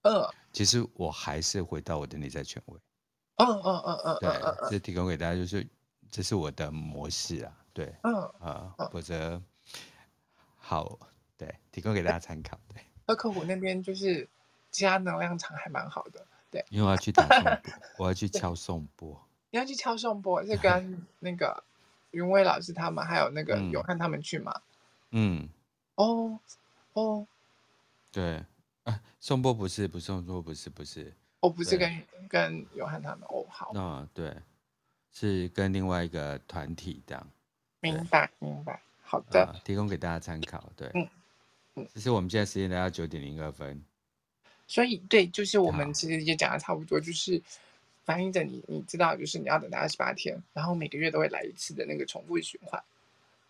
[0.02, 2.80] 嗯，其实我还是回到我的内在权威，
[3.36, 5.66] 嗯嗯嗯嗯，对，这提供给大家就是
[6.10, 8.14] 这是我的模式啊，对，嗯。
[8.40, 9.40] 啊，否则
[10.58, 10.98] 好，
[11.38, 12.84] 对，提供给大家参考，对。
[13.06, 14.28] 那客户那边就是
[14.72, 17.62] 加能量场还蛮好的，对，因为我要去打颂钵，
[18.00, 19.22] 我要去敲颂钵，
[19.52, 21.64] 你要去敲颂钵，是跟那个
[22.10, 24.62] 云威老师他们还有那个永汉他们去吗？
[25.12, 25.48] 嗯，
[25.94, 26.40] 哦
[26.94, 27.28] 哦。
[28.12, 28.44] 对，
[28.84, 34.36] 啊，宋波不是，不是宋波，不是，不是，哦，不是跟跟永汉他们，哦，好，那对，
[35.12, 37.28] 是跟另外一个团体这样，
[37.80, 41.08] 明白，明白，好的，提供给大家参考，对，嗯。
[41.76, 43.82] 嗯，其实我们现在时间来到九点零二分，
[44.68, 47.42] 所以对，就是我们其实也讲的差不多，就是
[48.04, 52.84] 反映着你，你知道，就是你要等待二十八天，然后每个月都会来一次的那个重复循环，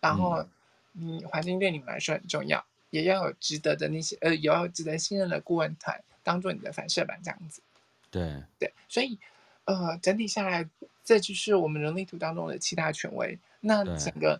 [0.00, 0.46] 然后
[0.94, 1.20] 嗯。
[1.22, 2.64] 环境对你们来说很重要。
[2.92, 7.62] 也要有值得的那些，呃，也要有值得信任的顾问团，当做你的反射板这样子。
[8.10, 9.18] 对对，所以，
[9.64, 10.68] 呃，整体下来，
[11.02, 13.38] 这就是我们人力图当中的七大权威。
[13.60, 14.38] 那整个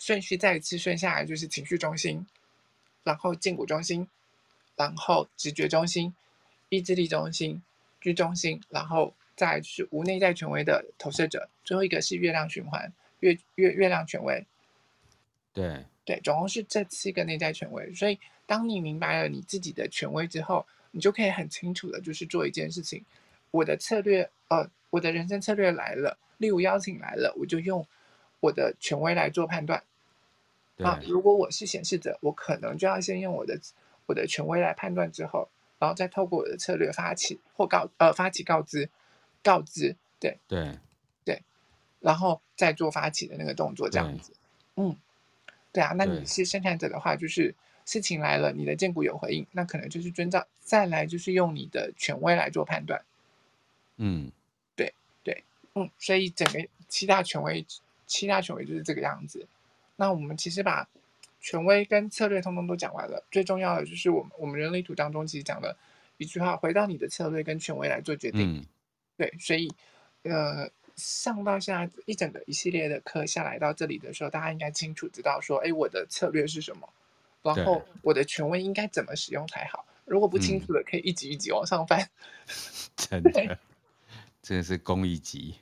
[0.00, 2.26] 顺序再一次顺下来，就是情绪中心，
[3.04, 4.08] 然后胫骨中心，
[4.74, 6.12] 然后直觉中心，
[6.70, 7.62] 意志力中心，
[8.00, 14.44] 居中心，然后再就是无内在权威的投射者，最后一个是月亮循环，月月月亮权威。
[15.52, 15.84] 对。
[16.02, 23.04] 对，总共是这七个内在权威，所以当你明白了你自己的权威之后，你就可以很清楚的，就是做一件事情。
[23.52, 27.86] 我的策略，呃，我的人生策略来了，例如邀请来了，我就用
[28.40, 29.84] 我的权威来做判断。
[30.76, 33.60] 对啊，如果我是显示者，我可能就要先用我的
[34.06, 35.48] 我的权威来判断之后，
[35.78, 38.88] 然后再透过我的策略发起或告呃发起告知，
[39.44, 40.76] 告知，对对
[41.24, 41.42] 对，
[42.00, 44.32] 然后再做发起的那个动作，这样子，
[44.74, 44.96] 嗯。
[45.72, 47.54] 对啊，那你是生产者的话，就是
[47.86, 53.00] 事情来了，你的荐骨有回应，那可能就是遵照，再来就是用你的权威来做判断。
[53.96, 54.30] 嗯，
[54.74, 54.92] 对
[55.22, 55.44] 对，
[55.74, 57.64] 嗯，所以整个七大权威，
[58.06, 59.46] 七大权威就是这个样子。
[59.96, 60.88] 那我们其实把
[61.40, 65.76] 权威跟策略通通都讲完了，最重要的就是我们我们人类图当中其实讲了
[66.16, 68.56] 一句话：回到你的策略跟权威来做决定。
[68.56, 68.66] 嗯、
[69.16, 69.72] 对，所以
[70.24, 70.70] 呃。
[71.00, 76.88] 上到现在一整个一系列的课下来到这里的时候，大家应该清楚知道说，哎，我的策略是什么，
[77.42, 79.86] 然后我的权威应该怎么使用才好。
[80.04, 82.00] 如果不清楚的，可以一级一级往上翻。
[82.00, 82.08] 嗯、
[82.96, 83.58] 真的，
[84.42, 85.54] 真的是公益级，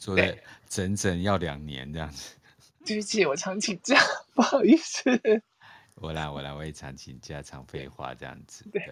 [0.00, 0.36] 做的
[0.68, 2.34] 整整要两年这样子。
[2.84, 3.96] 对不起，我常请假，
[4.34, 5.02] 不好意思。
[5.96, 8.64] 我来，我来，我也常请假，常废话这样子。
[8.72, 8.82] 对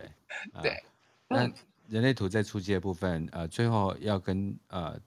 [0.62, 0.82] 对。
[1.26, 1.50] 那
[1.88, 5.00] 人类图在初阶的部分，呃，最后要跟呃。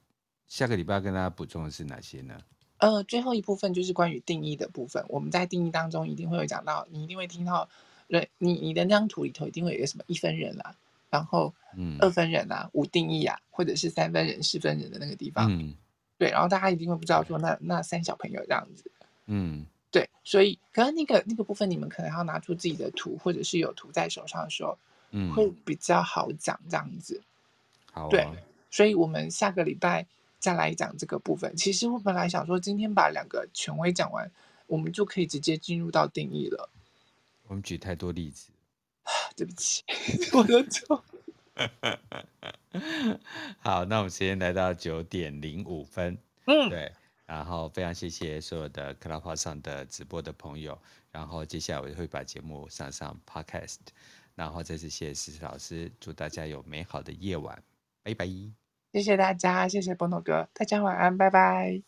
[0.51, 2.37] 下个礼拜要跟大家补充的是哪些呢？
[2.79, 5.01] 呃，最后一部分就是关于定义的部分。
[5.07, 7.69] 我们在定义当中一定会有讲到，你一定会听到，
[8.09, 10.75] 对，你你的那张图里头一定会有一个什么一分人啊，
[11.09, 15.73] 然后嗯，二分人啊，无定义啊，或者是三分人、四分人的那个地方，嗯，
[16.17, 18.91] 对，然后大家一定会不知道说那那三小朋友这样子，
[19.27, 24.77] 嗯，对，所以可能那个那个部分你们可能要拿出自己的图，或者是有图在手上的时候，
[25.11, 27.21] 嗯，会比较好讲这样子，
[27.93, 28.27] 好、哦，对，
[28.69, 30.05] 所以我们下个礼拜。
[30.41, 34.29] 再来讲这个部分，其实我本来想说，今天把两个权威讲完，
[34.65, 36.69] 我们就可以直接进入到定义了。
[37.43, 38.49] 我们举太多例子，
[39.37, 39.83] 对不起，
[40.33, 41.03] 我的错。
[43.59, 46.91] 好，那我们时间来到九点零五分，嗯，对，
[47.27, 50.77] 然后非常谢谢所有的 Clubhouse 上的直播的朋友，
[51.11, 53.77] 然后接下来我会把节目上上 Podcast，
[54.33, 57.61] 然后再次谢谢思思老师，祝大家有美好的夜晚，
[58.01, 58.27] 拜拜。
[58.91, 61.81] 谢谢大家，谢谢波诺哥，大家晚安，拜拜。